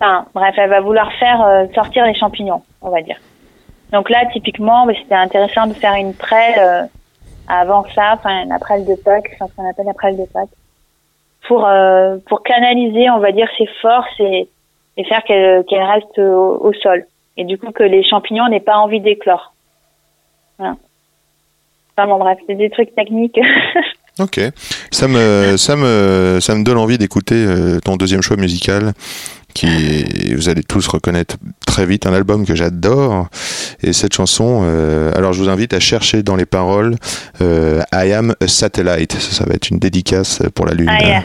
[0.00, 3.16] Enfin, bref, elle va vouloir faire euh, sortir les champignons, on va dire.
[3.92, 6.82] Donc là, typiquement, bah, c'était intéressant de faire une prêle euh,
[7.48, 10.48] avant ça, enfin la prêle de Pâques, enfin, ce qu'on appelle la prêle de Pâques,
[11.46, 14.48] pour euh, pour canaliser, on va dire, ses forces et,
[14.96, 17.06] et faire qu'elle qu'elle reste au, au sol.
[17.36, 19.54] Et du coup, que les champignons n'aient pas envie d'éclore.
[20.58, 20.76] Voilà.
[21.96, 23.40] Enfin bon, bref, c'est des trucs techniques.
[24.20, 24.40] Ok.
[24.92, 28.92] Ça me, ça me, ça me donne envie d'écouter euh, ton deuxième choix musical,
[29.54, 31.36] qui vous allez tous reconnaître
[31.66, 33.28] très vite, un album que j'adore.
[33.82, 36.96] Et cette chanson, euh, alors je vous invite à chercher dans les paroles
[37.40, 39.12] euh, I am a satellite.
[39.12, 40.90] Ça, ça va être une dédicace pour la Lune.
[40.90, 41.22] Ah, yeah.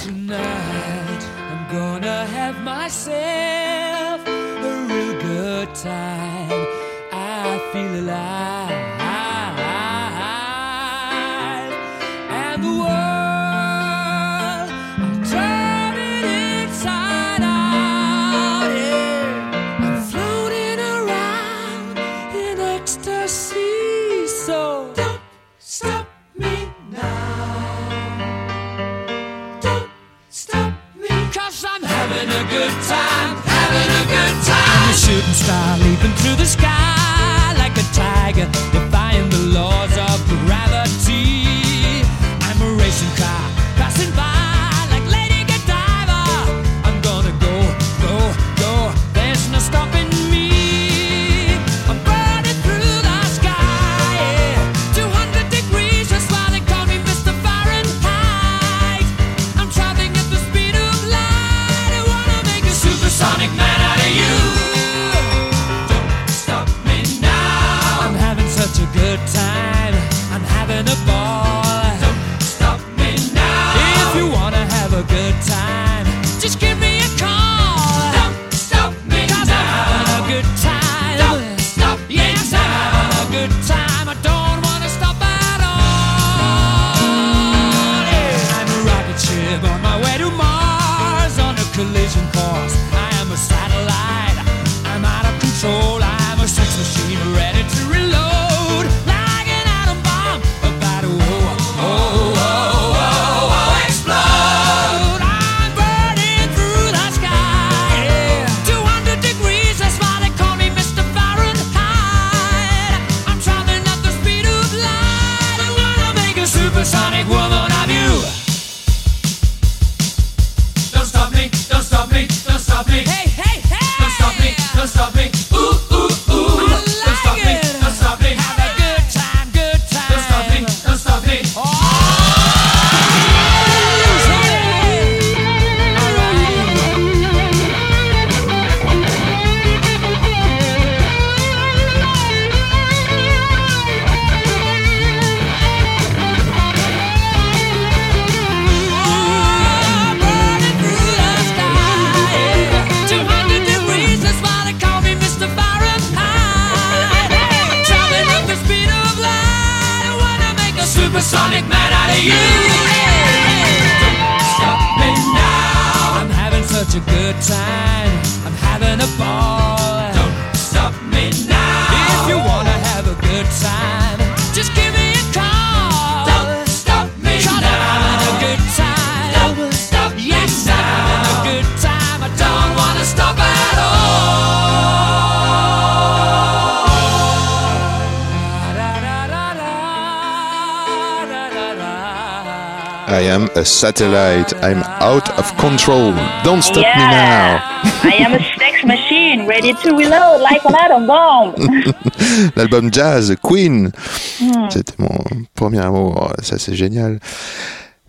[193.60, 194.53] A satellite.
[194.64, 196.14] I'm out of control.
[196.43, 197.60] Don't stop me Yeah.
[198.03, 201.53] I am a sex machine ready to reload like an atom bomb.
[201.57, 201.93] now.
[202.55, 203.91] L'album Jazz, Queen.
[204.39, 204.70] Hmm.
[204.70, 205.18] C'était mon
[205.55, 206.34] premier amour.
[206.41, 207.20] Ça, c'est génial.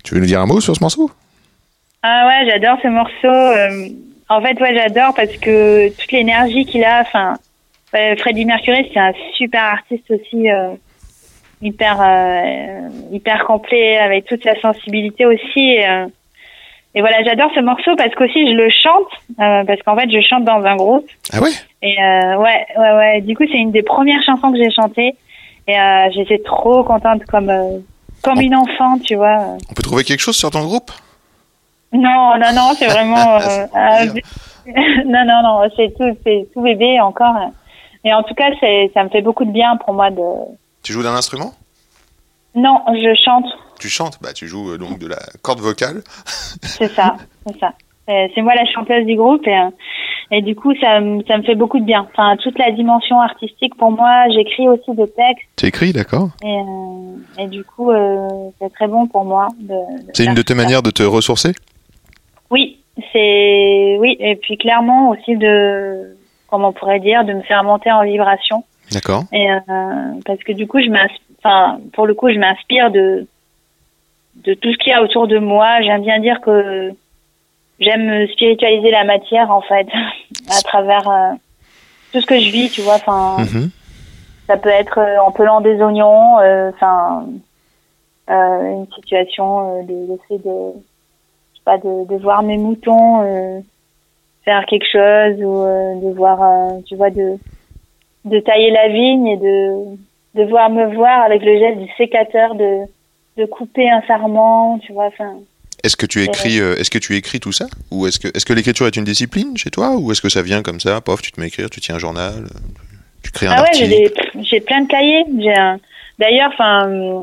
[0.04, 1.10] Tu veux nous dire un mot sur ce morceau?
[2.02, 3.26] Ah ouais, j'adore ce morceau.
[3.26, 3.88] euh,
[4.28, 7.00] en fait, ouais, j'adore parce que toute l'énergie qu'il a.
[7.02, 7.34] Enfin,
[7.92, 10.74] ouais, Freddie Mercury, c'est un super artiste aussi, euh,
[11.62, 15.60] hyper, euh, hyper complet avec toute sa sensibilité aussi.
[15.60, 16.06] Et, euh,
[16.94, 20.20] et voilà, j'adore ce morceau parce qu'aussi je le chante euh, parce qu'en fait, je
[20.20, 21.08] chante dans un groupe.
[21.32, 21.50] Ah ouais?
[21.82, 23.20] Et euh, ouais, ouais, ouais.
[23.20, 25.14] Du coup, c'est une des premières chansons que j'ai chantées.
[25.68, 27.78] Et euh, j'étais trop contente comme, euh,
[28.22, 29.56] comme une enfant, tu vois.
[29.70, 30.90] On peut trouver quelque chose sur ton groupe?
[31.92, 33.38] Non, non, non, c'est vraiment.
[34.12, 34.22] bien.
[35.06, 37.52] non, non, non, c'est tout, c'est tout bébé encore.
[38.04, 40.22] Mais en tout cas, c'est, ça me fait beaucoup de bien pour moi de.
[40.82, 41.52] Tu joues d'un instrument?
[42.54, 43.44] Non, je chante,
[43.78, 44.18] Tu chantes?
[44.20, 46.02] Bah, tu joues euh, donc de la corde vocale.
[46.62, 47.16] c'est ça,
[47.46, 47.72] c'est ça.
[48.08, 49.70] Euh, C'est moi la chanteuse du groupe et, euh,
[50.32, 52.08] et du coup, ça, me- ça me fait beaucoup de bien.
[52.12, 54.24] Enfin, toute la dimension artistique pour moi.
[54.34, 58.26] J'écris aussi des textes Tu écris, d'accord et, euh, et du coup, euh,
[58.60, 59.46] c'est très bon pour moi.
[59.60, 59.74] De,
[60.06, 60.62] de C'est une de tes ça.
[60.62, 61.52] manières de te ressourcer?
[62.50, 62.80] Oui,
[63.12, 66.16] c'est oui, et puis clairement aussi de,
[66.48, 68.64] comment on pourrait dire, de me faire monter en vibration.
[68.92, 69.24] D'accord.
[69.32, 69.56] Et euh,
[70.26, 73.26] parce que du coup, je m'inspire, enfin, pour le coup, je m'inspire de
[74.44, 75.80] de tout ce qu'il y a autour de moi.
[75.82, 76.92] J'aime bien dire que
[77.78, 79.86] j'aime spiritualiser la matière en fait
[80.50, 81.32] à travers euh,
[82.12, 82.94] tout ce que je vis, tu vois.
[82.94, 83.70] Enfin, Mhm.
[84.46, 87.26] ça peut être euh, en pelant des oignons, euh, enfin
[88.30, 90.72] euh, une situation, euh, de, le fait de,
[91.52, 93.60] je sais pas, de, de voir mes moutons euh,
[94.44, 97.36] faire quelque chose ou euh, de voir, euh, tu vois, de
[98.24, 99.96] de tailler la vigne et de
[100.36, 102.80] de voir me voir avec le geste du sécateur de
[103.36, 105.34] de couper un sarment, tu vois, enfin.
[105.82, 108.44] Est-ce que tu écris, euh, est-ce que tu écris tout ça, ou est-ce que, est-ce
[108.44, 111.22] que l'écriture est une discipline chez toi, ou est-ce que ça vient comme ça, pof,
[111.22, 112.48] tu te mets à écrire, tu tiens un journal, euh,
[113.24, 114.32] tu crées un Ah ouais, j'ai article?
[114.38, 115.24] des- j'ai plein de cahiers.
[115.38, 115.78] J'ai un-
[116.18, 117.22] D'ailleurs, enfin,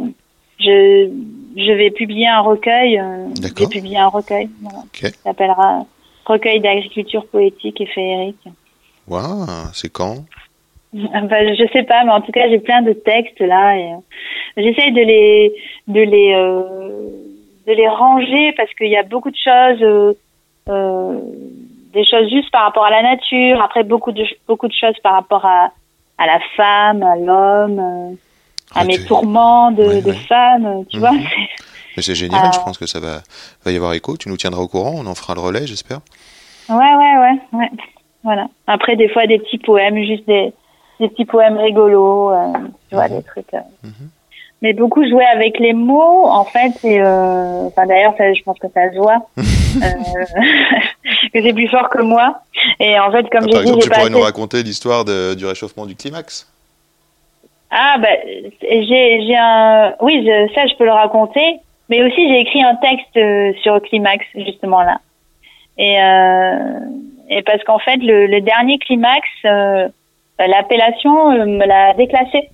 [0.60, 1.10] je
[1.56, 3.00] je vais publier un recueil.
[3.00, 3.68] euh, D'accord.
[3.72, 4.50] J'ai publié un recueil.
[4.62, 5.86] Voilà, qui s'appellera
[6.26, 8.43] Recueil d'agriculture poétique et féerique.
[9.08, 10.26] Waouh, c'est quand?
[10.96, 13.78] Enfin, je sais pas, mais en tout cas, j'ai plein de textes là.
[13.78, 13.98] Et, euh,
[14.58, 15.54] j'essaye de les
[15.88, 17.10] de les euh,
[17.68, 19.82] de les ranger parce qu'il y a beaucoup de choses.
[19.84, 20.14] euh,
[20.70, 21.20] euh,
[21.94, 25.14] des choses juste par rapport à la nature, après beaucoup de beaucoup de choses par
[25.14, 25.72] rapport à
[26.18, 28.18] à la femme, à l'homme,
[28.76, 29.06] à mes Recueil.
[29.08, 30.18] tourments de, Ouais, de ouais.
[30.28, 31.02] femme, tu Mhm.
[31.02, 31.12] vois.
[31.98, 33.22] C'est génial, je pense que ça va,
[33.66, 36.00] va y avoir écho, tu nous tiendras au courant, on en fera le relais, j'espère.
[36.70, 37.70] Ouais, ouais, ouais, ouais.
[38.24, 38.48] Voilà.
[38.68, 40.52] Après, des fois, des petits poèmes, juste des,
[41.00, 42.54] des petits poèmes rigolos, euh,
[42.89, 43.54] tu vois, des trucs.
[43.54, 43.60] euh.
[43.84, 44.10] Mhm.
[44.64, 48.66] Mais beaucoup jouer avec les mots, en fait, et euh, enfin d'ailleurs, je pense que
[48.74, 50.41] ça se voit, euh,
[51.34, 52.39] que c'est plus fort que moi.
[52.80, 55.45] Et en fait, comme Ah, j'ai dit, exemple, tu pas pourrais nous raconter l'histoire du
[55.45, 56.52] réchauffement du climax?
[57.70, 58.08] Ah bah
[58.62, 61.58] j'ai j'ai un oui je- ça je peux le raconter
[61.89, 65.00] mais aussi j'ai écrit un texte sur le climax justement là
[65.78, 66.80] et euh,
[67.30, 69.89] et parce qu'en fait le, le dernier climax euh,
[70.46, 72.50] l'appellation euh, me l'a déclassé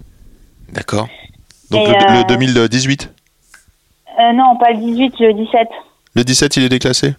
[0.72, 1.08] D'accord.
[1.72, 3.12] Donc le, euh, le 2018
[4.20, 5.68] euh, non pas le 18 le 17
[6.16, 7.16] Le 17, il est déclassé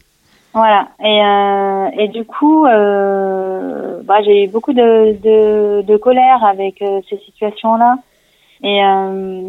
[0.52, 6.44] voilà et euh, et du coup euh, bah j'ai eu beaucoup de de, de colère
[6.44, 7.96] avec euh, ces situations là
[8.62, 9.42] et euh,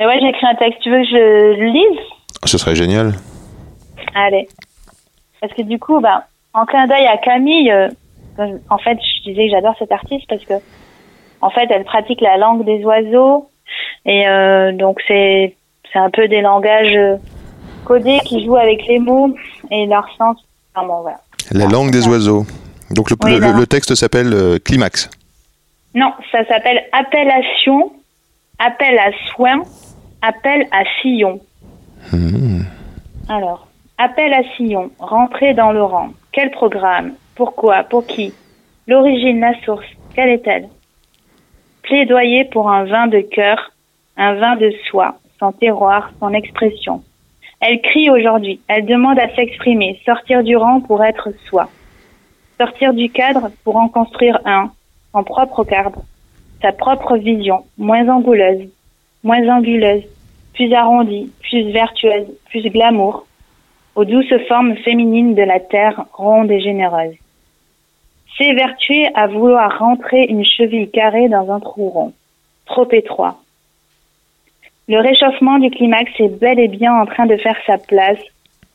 [0.00, 2.00] et ouais j'ai écrit un texte tu veux que je le lise?
[2.44, 3.12] Ce serait génial.
[4.14, 4.48] Allez.
[5.40, 7.88] Parce que du coup, bah, en clin d'œil à Camille, euh,
[8.70, 10.54] en fait, je disais que j'adore cette artiste parce que,
[11.40, 13.48] en fait, elle pratique la langue des oiseaux
[14.06, 15.54] et euh, donc c'est
[15.92, 17.16] c'est un peu des langages euh,
[17.84, 19.34] codés qui jouent avec les mots
[19.70, 20.36] et leur sens.
[20.74, 21.18] Enfin, bon, voilà.
[21.52, 22.10] La langue des ça.
[22.10, 22.44] oiseaux.
[22.90, 23.52] Donc le, Oui, le- là.
[23.52, 25.10] le texte s'appelle euh, Climax.
[25.94, 27.92] Non, ça s'appelle appellation,
[28.58, 29.62] appel à soin,
[30.22, 31.40] appel à sillon.
[32.12, 32.62] Hmm.
[33.28, 33.66] Alors,
[33.98, 36.10] appel à sillon, rentrer dans le rang.
[36.32, 37.12] Quel programme?
[37.38, 37.84] Pourquoi?
[37.84, 38.34] Pour qui?
[38.88, 39.86] L'origine, la source,
[40.16, 40.68] quelle est-elle?
[41.84, 43.70] Plaidoyer pour un vin de cœur,
[44.16, 47.04] un vin de soi, son terroir, son expression.
[47.60, 51.70] Elle crie aujourd'hui, elle demande à s'exprimer, sortir du rang pour être soi.
[52.60, 54.72] Sortir du cadre pour en construire un,
[55.12, 56.02] son propre cadre,
[56.60, 58.68] sa propre vision, moins angouleuse,
[59.22, 60.02] moins anguleuse,
[60.54, 63.28] plus arrondie, plus vertueuse, plus glamour,
[63.94, 67.14] aux douces formes féminines de la terre ronde et généreuse.
[68.38, 72.12] S'évertuer à vouloir rentrer une cheville carrée dans un trou rond,
[72.66, 73.40] trop étroit.
[74.86, 78.20] Le réchauffement du climax est bel et bien en train de faire sa place,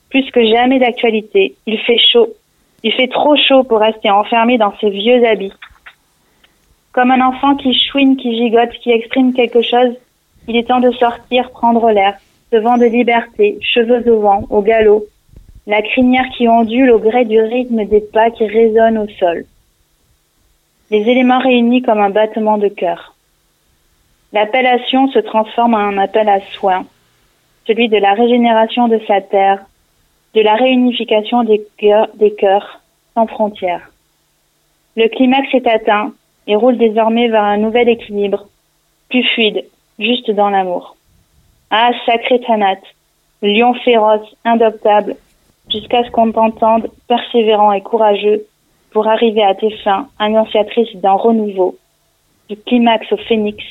[0.09, 1.55] plus que jamais d'actualité.
[1.65, 2.27] Il fait chaud.
[2.83, 5.53] Il fait trop chaud pour rester enfermé dans ses vieux habits.
[6.91, 9.95] Comme un enfant qui chouine, qui gigote, qui exprime quelque chose,
[10.49, 12.15] il est temps de sortir, prendre l'air,
[12.51, 15.05] ce vent de liberté, cheveux au vent, au galop,
[15.67, 19.45] la crinière qui ondule au gré du rythme des pas qui résonnent au sol.
[20.91, 23.15] Les éléments réunis comme un battement de cœur.
[24.33, 26.85] L'appellation se transforme en un appel à soin,
[27.67, 29.63] celui de la régénération de sa terre,
[30.33, 32.81] de la réunification des cœurs,
[33.13, 33.91] sans frontières.
[34.95, 36.13] Le climax est atteint
[36.47, 38.47] et roule désormais vers un nouvel équilibre,
[39.09, 39.65] plus fluide,
[39.99, 40.95] juste dans l'amour.
[41.69, 42.81] Ah, sacré Tanat,
[43.41, 45.15] lion féroce, indoptable,
[45.71, 48.45] jusqu'à ce qu'on t'entende persévérant et courageux
[48.93, 51.77] pour arriver à tes fins, annonciatrice d'un renouveau,
[52.49, 53.63] du climax au phénix,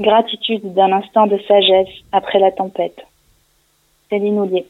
[0.00, 2.98] gratitude d'un instant de sagesse après la tempête.
[4.10, 4.66] Céline Oulier.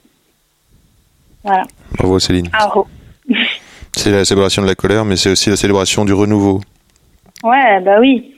[1.45, 1.63] Voilà.
[1.99, 2.49] Bravo Céline.
[2.53, 2.87] Aro.
[3.93, 6.61] C'est la célébration de la colère, mais c'est aussi la célébration du renouveau.
[7.43, 8.35] Ouais, bah oui.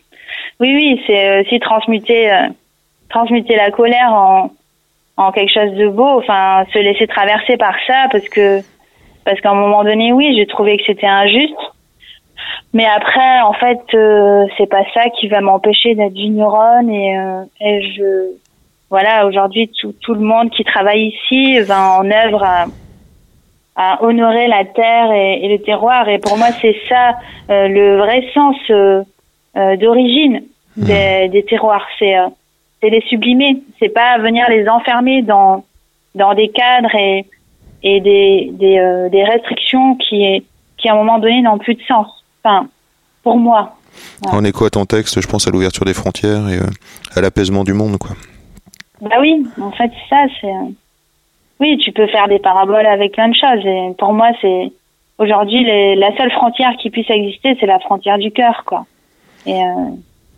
[0.60, 2.46] Oui, oui, c'est aussi transmuter, euh,
[3.08, 4.52] transmuter la colère en,
[5.16, 8.60] en quelque chose de beau, enfin, se laisser traverser par ça, parce que,
[9.28, 11.52] parce qu'à un moment donné, oui, j'ai trouvé que c'était injuste.
[12.72, 17.42] Mais après, en fait, euh, c'est pas ça qui va m'empêcher d'être vigneronne et, euh,
[17.60, 18.30] et je,
[18.88, 22.64] voilà, aujourd'hui, tout, tout le monde qui travaille ici va en œuvre à,
[23.76, 26.08] à honorer la terre et, et le terroir.
[26.08, 27.18] Et pour moi, c'est ça
[27.50, 29.02] euh, le vrai sens euh,
[29.58, 30.42] euh, d'origine
[30.78, 31.86] des, des terroirs.
[31.98, 32.28] C'est euh,
[32.80, 33.58] c'est les sublimer.
[33.78, 35.64] C'est pas venir les enfermer dans
[36.14, 37.26] dans des cadres et
[37.82, 40.44] et des des, euh, des restrictions qui
[40.76, 42.06] qui à un moment donné n'ont plus de sens.
[42.42, 42.68] Enfin,
[43.22, 43.74] pour moi.
[44.24, 44.32] Ouais.
[44.32, 46.66] En écho à ton texte, je pense à l'ouverture des frontières et euh,
[47.16, 48.10] à l'apaisement du monde, quoi.
[49.00, 50.46] Bah oui, en fait, ça, c'est.
[50.46, 50.70] euh,
[51.60, 53.64] Oui, tu peux faire des paraboles avec plein de choses.
[53.66, 54.72] Et pour moi, c'est.
[55.18, 58.86] Aujourd'hui, les- la seule frontière qui puisse exister, c'est la frontière du cœur, quoi.
[59.46, 59.90] Et euh,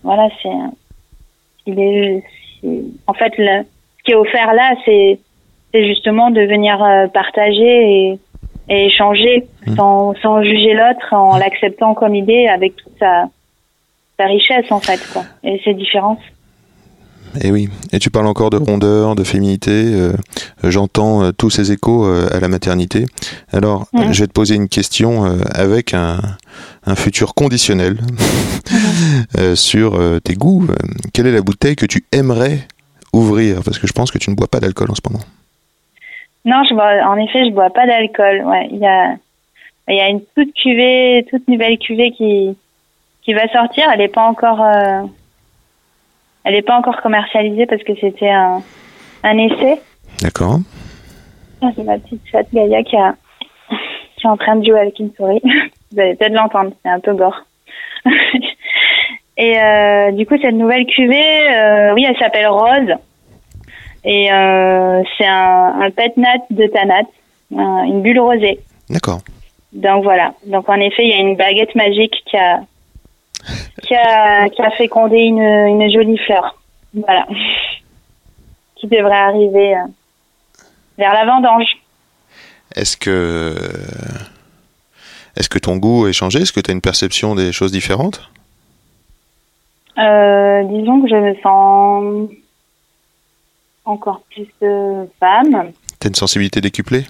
[0.02, 0.48] voilà, c'est.
[1.66, 2.22] Il est.
[2.62, 3.62] c'est- En fait, le...
[3.98, 5.18] ce qui est offert là, c'est.
[5.72, 7.62] C'est justement de venir euh, partager
[8.10, 8.18] et,
[8.68, 9.46] et échanger
[9.76, 13.28] sans, sans juger l'autre, en l'acceptant comme idée avec toute sa,
[14.18, 15.24] sa richesse, en fait, quoi.
[15.44, 16.18] Et ses différences.
[17.40, 17.68] Et oui.
[17.92, 19.70] Et tu parles encore de rondeur, de féminité.
[19.70, 20.12] euh,
[20.64, 23.06] J'entends euh, tous ces échos euh, à la maternité.
[23.52, 26.18] Alors, euh, je vais te poser une question avec un,
[26.86, 27.98] un futur conditionnel
[29.54, 30.66] sur tes goûts.
[31.12, 32.66] Quelle est la bouteille que tu aimerais
[33.12, 33.60] ouvrir?
[33.64, 35.24] Parce que je pense que tu ne bois pas d'alcool en ce moment.
[36.44, 38.42] Non, je bois, en effet, je bois pas d'alcool.
[38.44, 39.14] Ouais, il y a,
[39.88, 42.56] il y a une toute cuvée, toute nouvelle cuvée qui,
[43.22, 43.88] qui va sortir.
[43.92, 45.02] Elle n'est pas encore, euh,
[46.44, 48.62] elle est pas encore commercialisée parce que c'était un,
[49.22, 49.80] un essai.
[50.22, 50.58] D'accord
[51.62, 53.14] Ah, C'est ma petite chatte Gaïa qui a,
[54.16, 55.42] qui est en train de jouer avec une souris.
[55.92, 57.44] Vous allez peut-être l'entendre, c'est un peu gore.
[59.36, 62.94] Et euh, du coup, cette nouvelle cuvée, euh, oui, elle s'appelle Rose.
[64.04, 67.02] Et euh, c'est un, un pet nat de Tanat,
[67.56, 68.60] un- une bulle rosée.
[68.88, 69.20] D'accord.
[69.72, 70.34] Donc voilà.
[70.46, 72.60] Donc en effet, il y a une baguette magique qui a
[73.82, 76.56] qui a, qui a fécondé une, une jolie fleur.
[76.94, 77.26] Voilà.
[78.76, 79.80] qui devrait arriver euh,
[80.98, 81.66] vers la vendange.
[82.74, 83.54] Est-ce que.
[85.36, 86.40] Est-ce que ton goût a changé?
[86.40, 88.28] Est-ce que tu as une perception des choses différentes?
[89.98, 92.30] Euh, disons que je me sens
[93.90, 95.72] encore plus euh, femme.
[96.00, 97.04] Tu as une sensibilité décuplée?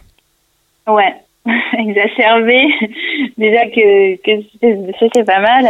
[0.87, 1.15] Ouais,
[1.79, 2.67] exacerbée.
[3.39, 5.69] Déjà que, que c'est- pas mal.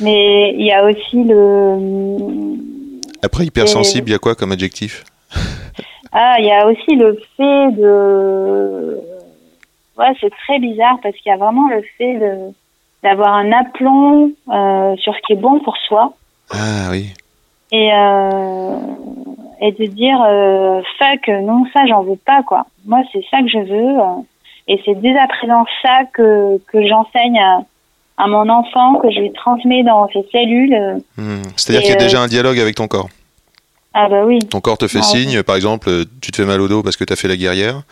[0.00, 2.56] Mais il y a aussi le...
[3.22, 5.04] Après, hypersensible, il y a quoi comme adjectif?
[6.16, 9.00] Ah, il y a aussi le fait de...
[9.98, 12.52] Ouais, c'est très bizarre parce qu'il y a vraiment le fait de
[13.02, 16.14] d'avoir un aplomb euh, sur ce qui est bon pour soi
[16.50, 17.12] Ah oui.
[17.72, 18.76] Et euh,
[19.60, 23.48] et de dire euh, fuck non ça j'en veux pas quoi moi c'est ça que
[23.48, 24.22] je veux euh,
[24.68, 27.60] et c'est dès à présent ça que que j'enseigne à,
[28.16, 31.02] à mon enfant que je lui transmets dans ses cellules.
[31.16, 31.42] Hmm.
[31.56, 33.08] C'est-à-dire qu'il y a déjà un dialogue avec ton corps.
[33.92, 35.90] ah bah oui Ton corps te fait Ah, signe, par exemple,
[36.20, 37.82] tu te fais mal au dos parce que tu as fait la guerrière.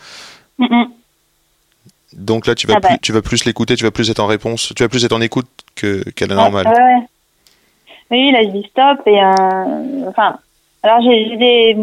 [0.59, 0.85] Mm, mm.
[2.13, 2.87] Donc là, tu vas, Ah bah.
[2.89, 5.13] plus, tu vas plus l'écouter, tu vas plus être en réponse, tu vas plus être
[5.13, 6.67] en écoute que, qu'à la normale.
[6.67, 7.01] ouais, ouais.
[8.13, 8.99] Oui, là, je dis stop.
[9.07, 10.37] Et, euh, enfin,
[10.83, 11.77] alors j'ai j'ai des-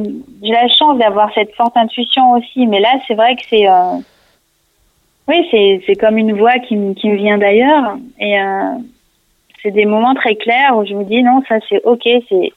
[0.44, 3.68] j'ai la chance d'avoir cette forte intuition aussi, mais là, c'est vrai que c'est.
[3.68, 3.96] euh,
[5.28, 7.96] oui, c'est c'est comme une voix qui, me- qui me vient d'ailleurs.
[8.18, 8.74] Et euh,
[9.62, 12.52] c'est des moments très clairs où je me dis non, ça c'est ok, c'est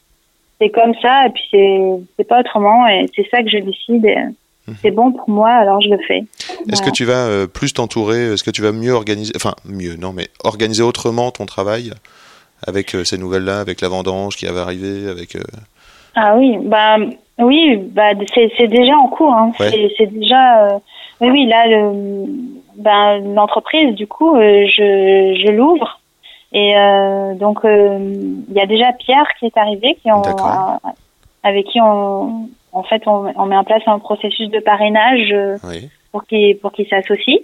[0.60, 1.80] c'est comme ça, et puis c'est
[2.16, 4.06] c'est pas autrement, et c'est ça que je décide.
[4.06, 4.26] et
[4.82, 6.20] C'est bon pour moi, alors je le fais.
[6.20, 6.86] Est-ce Voilà.
[6.86, 10.14] que tu vas euh, plus t'entourer Est-ce que tu vas mieux organiser Enfin, mieux, non,
[10.14, 11.92] mais organiser autrement ton travail
[12.68, 15.36] avec euh, ces nouvelles-là, avec la vendange qui va arriver, avec.
[15.36, 15.42] euh,
[16.16, 16.98] Ah oui, bah
[17.40, 19.34] oui, bah c'est déjà en cours.
[19.34, 19.52] Hein.
[19.60, 19.92] Ouais.
[19.98, 20.78] C'est déjà euh,
[21.22, 22.26] oui oui là le
[22.78, 26.00] ben l'entreprise du coup je je l'ouvre
[26.54, 27.98] et euh, donc euh,
[28.50, 30.22] il y a déjà Pierre qui est arrivé qui on
[31.44, 35.58] avec qui on en fait on, on met en place un processus de parrainage euh,
[35.64, 37.40] Oui, pour qu'il pour qu'il s'associe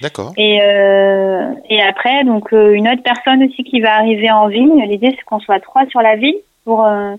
[0.00, 0.32] d'accord.
[0.36, 4.82] et euh, et après donc euh, une autre personne aussi qui va arriver en vigne.
[4.86, 7.14] L'idée c'est qu'on soit trois sur la vigne pour euh,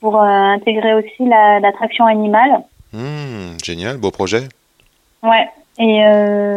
[0.00, 2.60] pour intégrer aussi la- l'attraction animale.
[2.92, 4.42] Hmm, génial, beau projet.
[5.22, 5.48] Ouais.
[5.78, 5.98] Et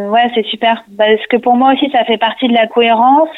[0.08, 0.82] ouais, c'est super.
[0.96, 3.28] Parce que pour moi aussi, ça fait partie de la cohérence.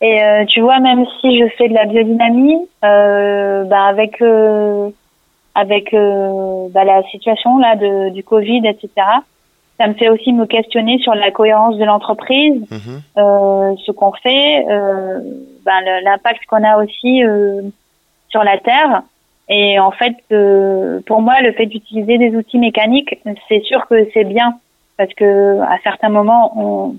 [0.00, 4.22] Et tu vois, même si je fais de la biodynamie, bah avec
[5.54, 8.88] avec bah, la situation là de, du Covid, etc.
[9.78, 13.00] Ça me fait aussi me questionner sur la cohérence de l'entreprise, Mhm.
[13.18, 15.20] euh, ce qu'on fait, euh,
[15.64, 17.62] ben, l'impact qu'on a aussi euh,
[18.28, 19.02] sur la terre.
[19.48, 23.18] Et en fait, euh, pour moi, le fait d'utiliser des outils mécaniques,
[23.48, 24.54] c'est sûr que c'est bien
[24.96, 26.94] parce que à certains moments, on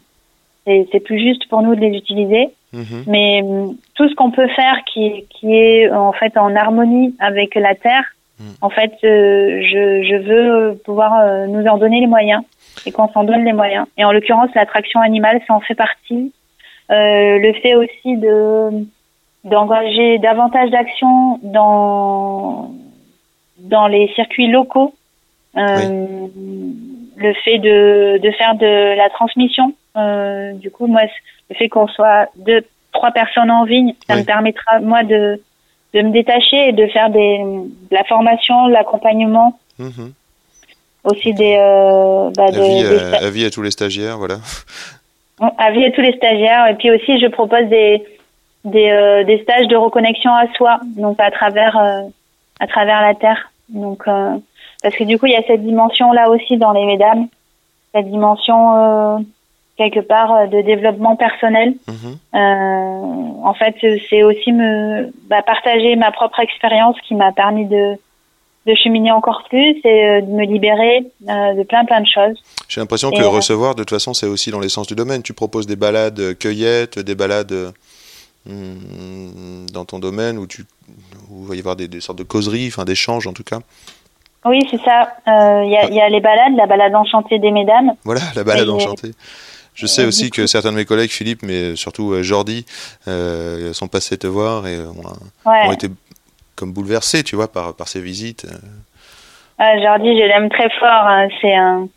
[0.92, 2.50] c'est plus juste pour nous de les utiliser.
[2.74, 3.04] Mhm.
[3.08, 7.56] Mais hum, tout ce qu'on peut faire qui, qui est en fait en harmonie avec
[7.56, 8.04] la terre,
[8.40, 8.44] Mm.
[8.62, 12.42] en fait, euh, je, je veux pouvoir euh, nous en donner les moyens.
[12.86, 13.86] Et qu'on s'en donne les moyens.
[13.97, 16.34] Et en l'occurrence, l'attraction animale, ça en fait partie.
[16.91, 18.86] Euh, le fait aussi de
[19.45, 22.72] d'engager davantage d'actions dans
[23.59, 24.93] dans les circuits locaux.
[25.57, 26.28] Euh,
[27.17, 29.74] Le fait de, de faire de la transmission.
[29.97, 31.01] Euh, du coup, moi,
[31.49, 32.61] le fait qu'on soit deux,
[32.93, 34.22] trois personnes en vigne, ça Oui.
[34.22, 35.41] me permettra moi de
[35.93, 40.13] de me détacher et de faire des de la formation, l'accompagnement, Mhm.
[41.04, 44.36] Aussi des euh, bah, de- Avis, des à, sta- avis à tous les stagiaires, voilà.
[45.58, 46.68] avis à tous les stagiaires.
[46.68, 48.04] Et puis aussi, je propose des
[48.66, 52.02] des, euh, des stages de reconnexion à soi, donc à travers euh,
[52.60, 53.52] à travers la terre.
[53.70, 54.36] Donc euh,
[54.84, 57.28] parce que du coup, il y a cette dimension là aussi dans les mesdames,
[57.93, 59.18] cette dimension euh,
[59.78, 61.74] quelque part euh, de développement personnel.
[62.36, 63.76] Euh, en fait,
[64.10, 67.95] c'est aussi me bah, partager ma propre expérience qui m'a permis de
[68.70, 70.97] de cheminer encore plus et euh, de me libérer
[71.28, 72.38] euh, de plein plein de choses.
[72.67, 75.22] J'ai l'impression que euh, recevoir, de toute façon, c'est aussi dans l'essence du domaine.
[75.24, 77.72] Tu proposes des balades euh, cueillettes, des balades euh,
[78.45, 80.65] hmm, dans ton domaine où, tu,
[81.30, 83.59] où il va y avoir des, des sortes de causeries, enfin d'échanges en tout cas.
[84.45, 85.13] Oui, c'est ça.
[85.28, 87.91] Euh, Il y, a, il y a les balades, la balade enchantée des mesdames.
[88.05, 89.11] Voilà, la balade Et- enchantée.
[89.76, 92.65] Je sais aussi que certains de mes collègues, Philippe, mais surtout euh, Jordi,
[93.07, 95.67] euh, sont passés te voir et euh, ont, Ouais.
[95.67, 95.88] ont été
[96.60, 98.45] comme bouleversés, tu vois, par, par ces visites.
[98.45, 98.57] euh.
[99.57, 100.89] Ah, Jordi, je l'aime très fort.
[101.07, 101.28] hein.
[101.41, 101.88] C'est un,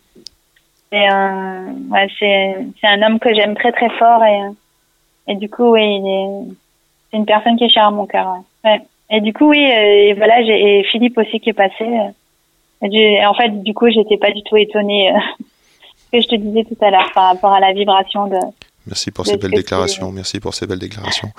[0.91, 1.75] c'est un,
[2.19, 4.51] c'est, c'est un homme que j'aime très très fort et, euh,
[5.29, 6.55] et du coup, oui, il est,
[7.11, 8.37] c'est une personne qui est chère à mon cœur.
[8.65, 8.81] Ouais.
[9.11, 11.85] Et du coup, oui, euh, et voilà, j'ai et Philippe aussi qui est passé.
[12.83, 15.19] et en fait, du coup, j'étais pas du tout étonnée euh,
[16.13, 18.39] que je te disais tout à l'heure par rapport à la vibration de.
[18.87, 20.11] Merci pour ces belles déclarations.
[20.11, 21.31] Merci pour ces belles déclarations.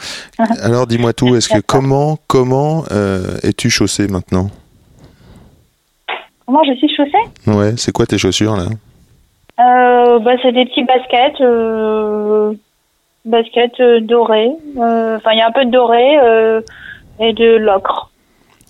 [0.62, 1.36] Alors, dis-moi tout.
[1.36, 4.50] Est-ce que comment comment euh, es-tu chaussée maintenant?
[6.46, 7.12] Comment je suis chaussée?
[7.48, 7.74] Ouais.
[7.78, 8.68] C'est quoi tes chaussures là?
[9.60, 12.54] Euh, bah, c'est des petits baskets, euh,
[13.26, 14.52] baskets dorées.
[14.78, 16.02] Euh, Enfin, il y a un peu de doré
[17.20, 18.10] et de l'ocre.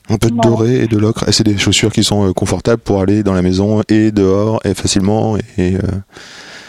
[0.10, 1.30] Un peu de doré et de l'ocre.
[1.30, 4.74] Et c'est des chaussures qui sont confortables pour aller dans la maison et dehors et
[4.74, 5.38] facilement.
[5.58, 5.78] Et,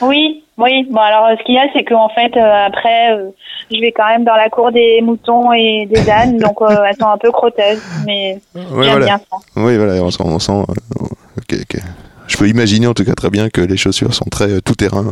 [0.00, 0.86] Oui, oui.
[0.90, 3.30] Bon, alors ce qu'il y a, c'est qu'en fait, euh, après, euh,
[3.72, 6.96] je vais quand même dans la cour des moutons et des ânes, donc euh, elles
[6.96, 9.06] sont un peu crotteuses, mais ouais, voilà.
[9.06, 9.36] bien ça.
[9.56, 9.94] Oui, voilà.
[10.02, 10.22] On sent.
[10.24, 11.04] on sent, euh,
[11.38, 11.80] ok, ok.
[12.26, 14.74] Je peux imaginer en tout cas très bien que les chaussures sont très euh, tout
[14.74, 15.04] terrain.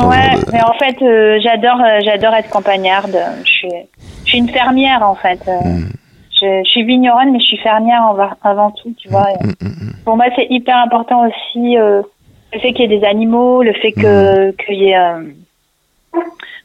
[0.00, 3.16] euh, Ouais, de- mais en fait, euh, j'adore, euh, j'adore être campagnarde.
[3.44, 3.68] Je suis,
[4.24, 5.40] je suis une fermière en fait.
[5.46, 5.90] Euh, Mm.
[6.40, 9.26] je, je suis vigneronne, mais je suis fermière en- avant tout, tu vois.
[9.42, 9.92] Mm, mm, mm.
[10.06, 12.00] Pour moi, c'est hyper important aussi euh,
[12.52, 15.22] le fait qu'il y ait des animaux, le fait que qu'il y ait euh,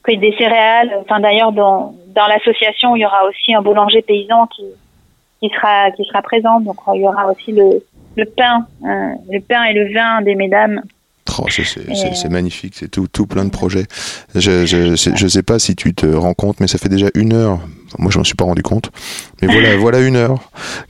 [0.05, 0.91] qu'il y ait des céréales.
[1.01, 4.65] Enfin, d'ailleurs, dans dans l'association, il y aura aussi un boulanger paysan qui
[5.39, 6.59] qui sera qui sera présent.
[6.59, 7.83] Donc, il y aura aussi le
[8.15, 10.81] le pain, euh, le pain et le vin des mesdames.
[11.39, 13.85] Oh, c'est- euh, c'est magnifique, c'est tout, tout plein de projets.
[14.35, 17.07] Je, je, sais- je sais pas si tu te rends compte, mais ça fait déjà
[17.15, 17.59] une heure.
[17.87, 18.91] Enfin, moi, je m'en suis pas rendu compte.
[19.41, 20.39] Mais voilà, voilà une heure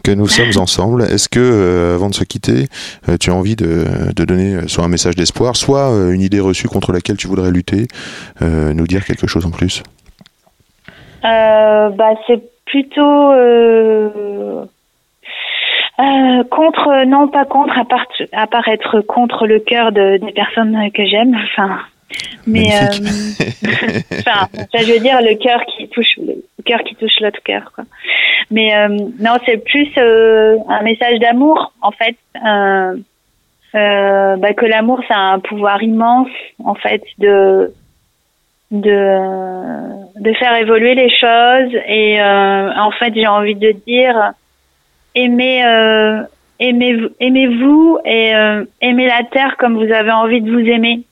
[0.03, 1.03] que nous sommes ensemble.
[1.03, 2.67] Est-ce que, euh, avant de se quitter,
[3.09, 3.85] euh, tu as envie de,
[4.15, 7.51] de donner soit un message d'espoir, soit euh, une idée reçue contre laquelle tu voudrais
[7.51, 7.87] lutter,
[8.41, 9.83] nous dire quelque chose en plus?
[11.23, 13.31] Bah, c'est plutôt
[15.99, 20.31] euh, contre, non pas contre, à part, à part être contre le cœur de, des
[20.31, 21.35] personnes que j'aime.
[21.35, 21.79] Enfin,
[22.45, 22.85] mais euh,
[24.11, 27.71] enfin, ça, je veux dire le cœur qui touche le cœur qui touche l'autre cœur.
[27.73, 27.85] Quoi.
[28.51, 28.87] Mais euh,
[29.19, 32.15] non, c'est plus euh, un message d'amour en fait.
[33.73, 36.29] Bah, que l'amour, ça a un pouvoir immense
[36.63, 37.71] en fait de
[38.71, 44.33] de de faire évoluer les choses et euh, en fait j'ai envie de dire
[45.23, 46.23] aimez euh,
[46.59, 51.03] aimez aimez-vous et euh, aimez la terre comme vous avez envie de vous aimer.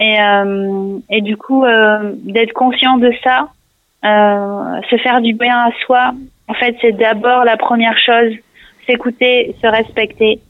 [0.00, 3.48] Et euh, et du coup euh, d'être conscient de ça
[4.04, 6.12] euh, se faire du bien à soi
[6.48, 8.34] en fait c'est d'abord la première chose
[8.86, 10.40] s'écouter se respecter.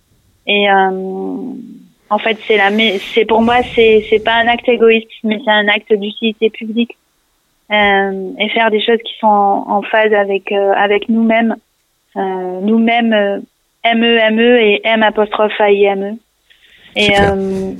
[0.46, 0.68] Et
[2.14, 2.70] en fait, c'est la,
[3.14, 6.96] c'est pour moi, c'est c'est pas un acte égoïste, mais c'est un acte d'utilité publique
[7.72, 11.56] euh, et faire des choses qui sont en, en phase avec euh, avec nous-mêmes,
[12.16, 13.38] nous-mêmes, euh,
[13.84, 16.12] M E et M apostrophe A I M E.
[16.96, 17.72] Et euh,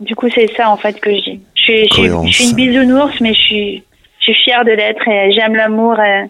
[0.00, 1.40] du coup, c'est ça en fait que je dis.
[1.54, 2.26] Je suis, je suis, Cohérence.
[2.28, 3.82] je suis une bisounours, mais je suis
[4.20, 6.24] je suis fière de l'être et j'aime l'amour, et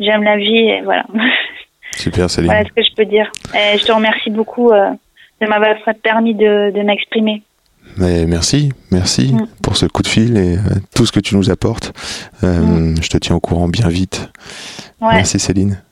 [0.00, 1.04] j'aime la vie et voilà.
[1.96, 2.50] Super, Céline.
[2.50, 3.30] voilà ce que je peux dire.
[3.54, 4.70] Et je te remercie beaucoup.
[4.70, 4.90] euh,
[5.38, 7.42] de m'avoir permis de, de m'exprimer.
[7.98, 9.46] Mais merci, merci Mm.
[9.62, 10.60] pour ce coup de fil et euh,
[10.94, 11.92] tout ce que tu nous apportes.
[12.42, 14.30] Euh, Je te tiens au courant bien vite.
[15.02, 15.12] Ouais.
[15.16, 15.82] Merci Céline.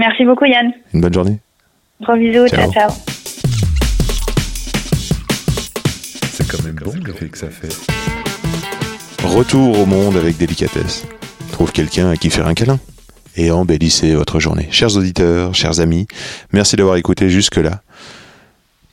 [0.00, 0.72] Merci beaucoup Yann.
[0.94, 1.38] Une bonne journée.
[2.00, 2.72] Gros bisous, Ciao.
[2.72, 2.90] ciao ciao.
[6.50, 7.68] quand même bon l'effet que ça fait.
[9.22, 11.04] Retour au monde avec délicatesse.
[11.52, 12.78] Trouve quelqu'un à qui faire un câlin.
[13.36, 14.68] Et embellissez votre journée.
[14.70, 16.06] Chers auditeurs, chers amis,
[16.54, 17.82] merci d'avoir écouté jusque-là.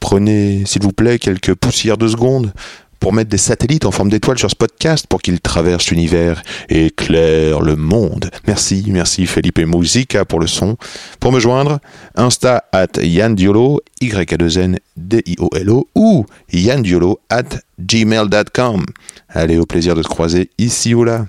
[0.02, 2.52] Prenez, s'il vous plaît, quelques poussières de secondes
[3.00, 6.88] pour mettre des satellites en forme d'étoiles sur ce podcast pour qu'ils traversent l'univers et
[6.88, 8.30] éclairent le monde.
[8.46, 10.78] Merci, merci Felipe Musica pour le son.
[11.20, 11.80] Pour me joindre,
[12.16, 17.20] Insta at Yann Diolo, y a 2 n d i o l o ou yandiolo
[17.30, 18.86] at gmail.com.
[19.30, 21.26] Allez, au plaisir de se croiser ici ou là.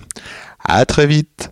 [0.63, 1.51] À très vite.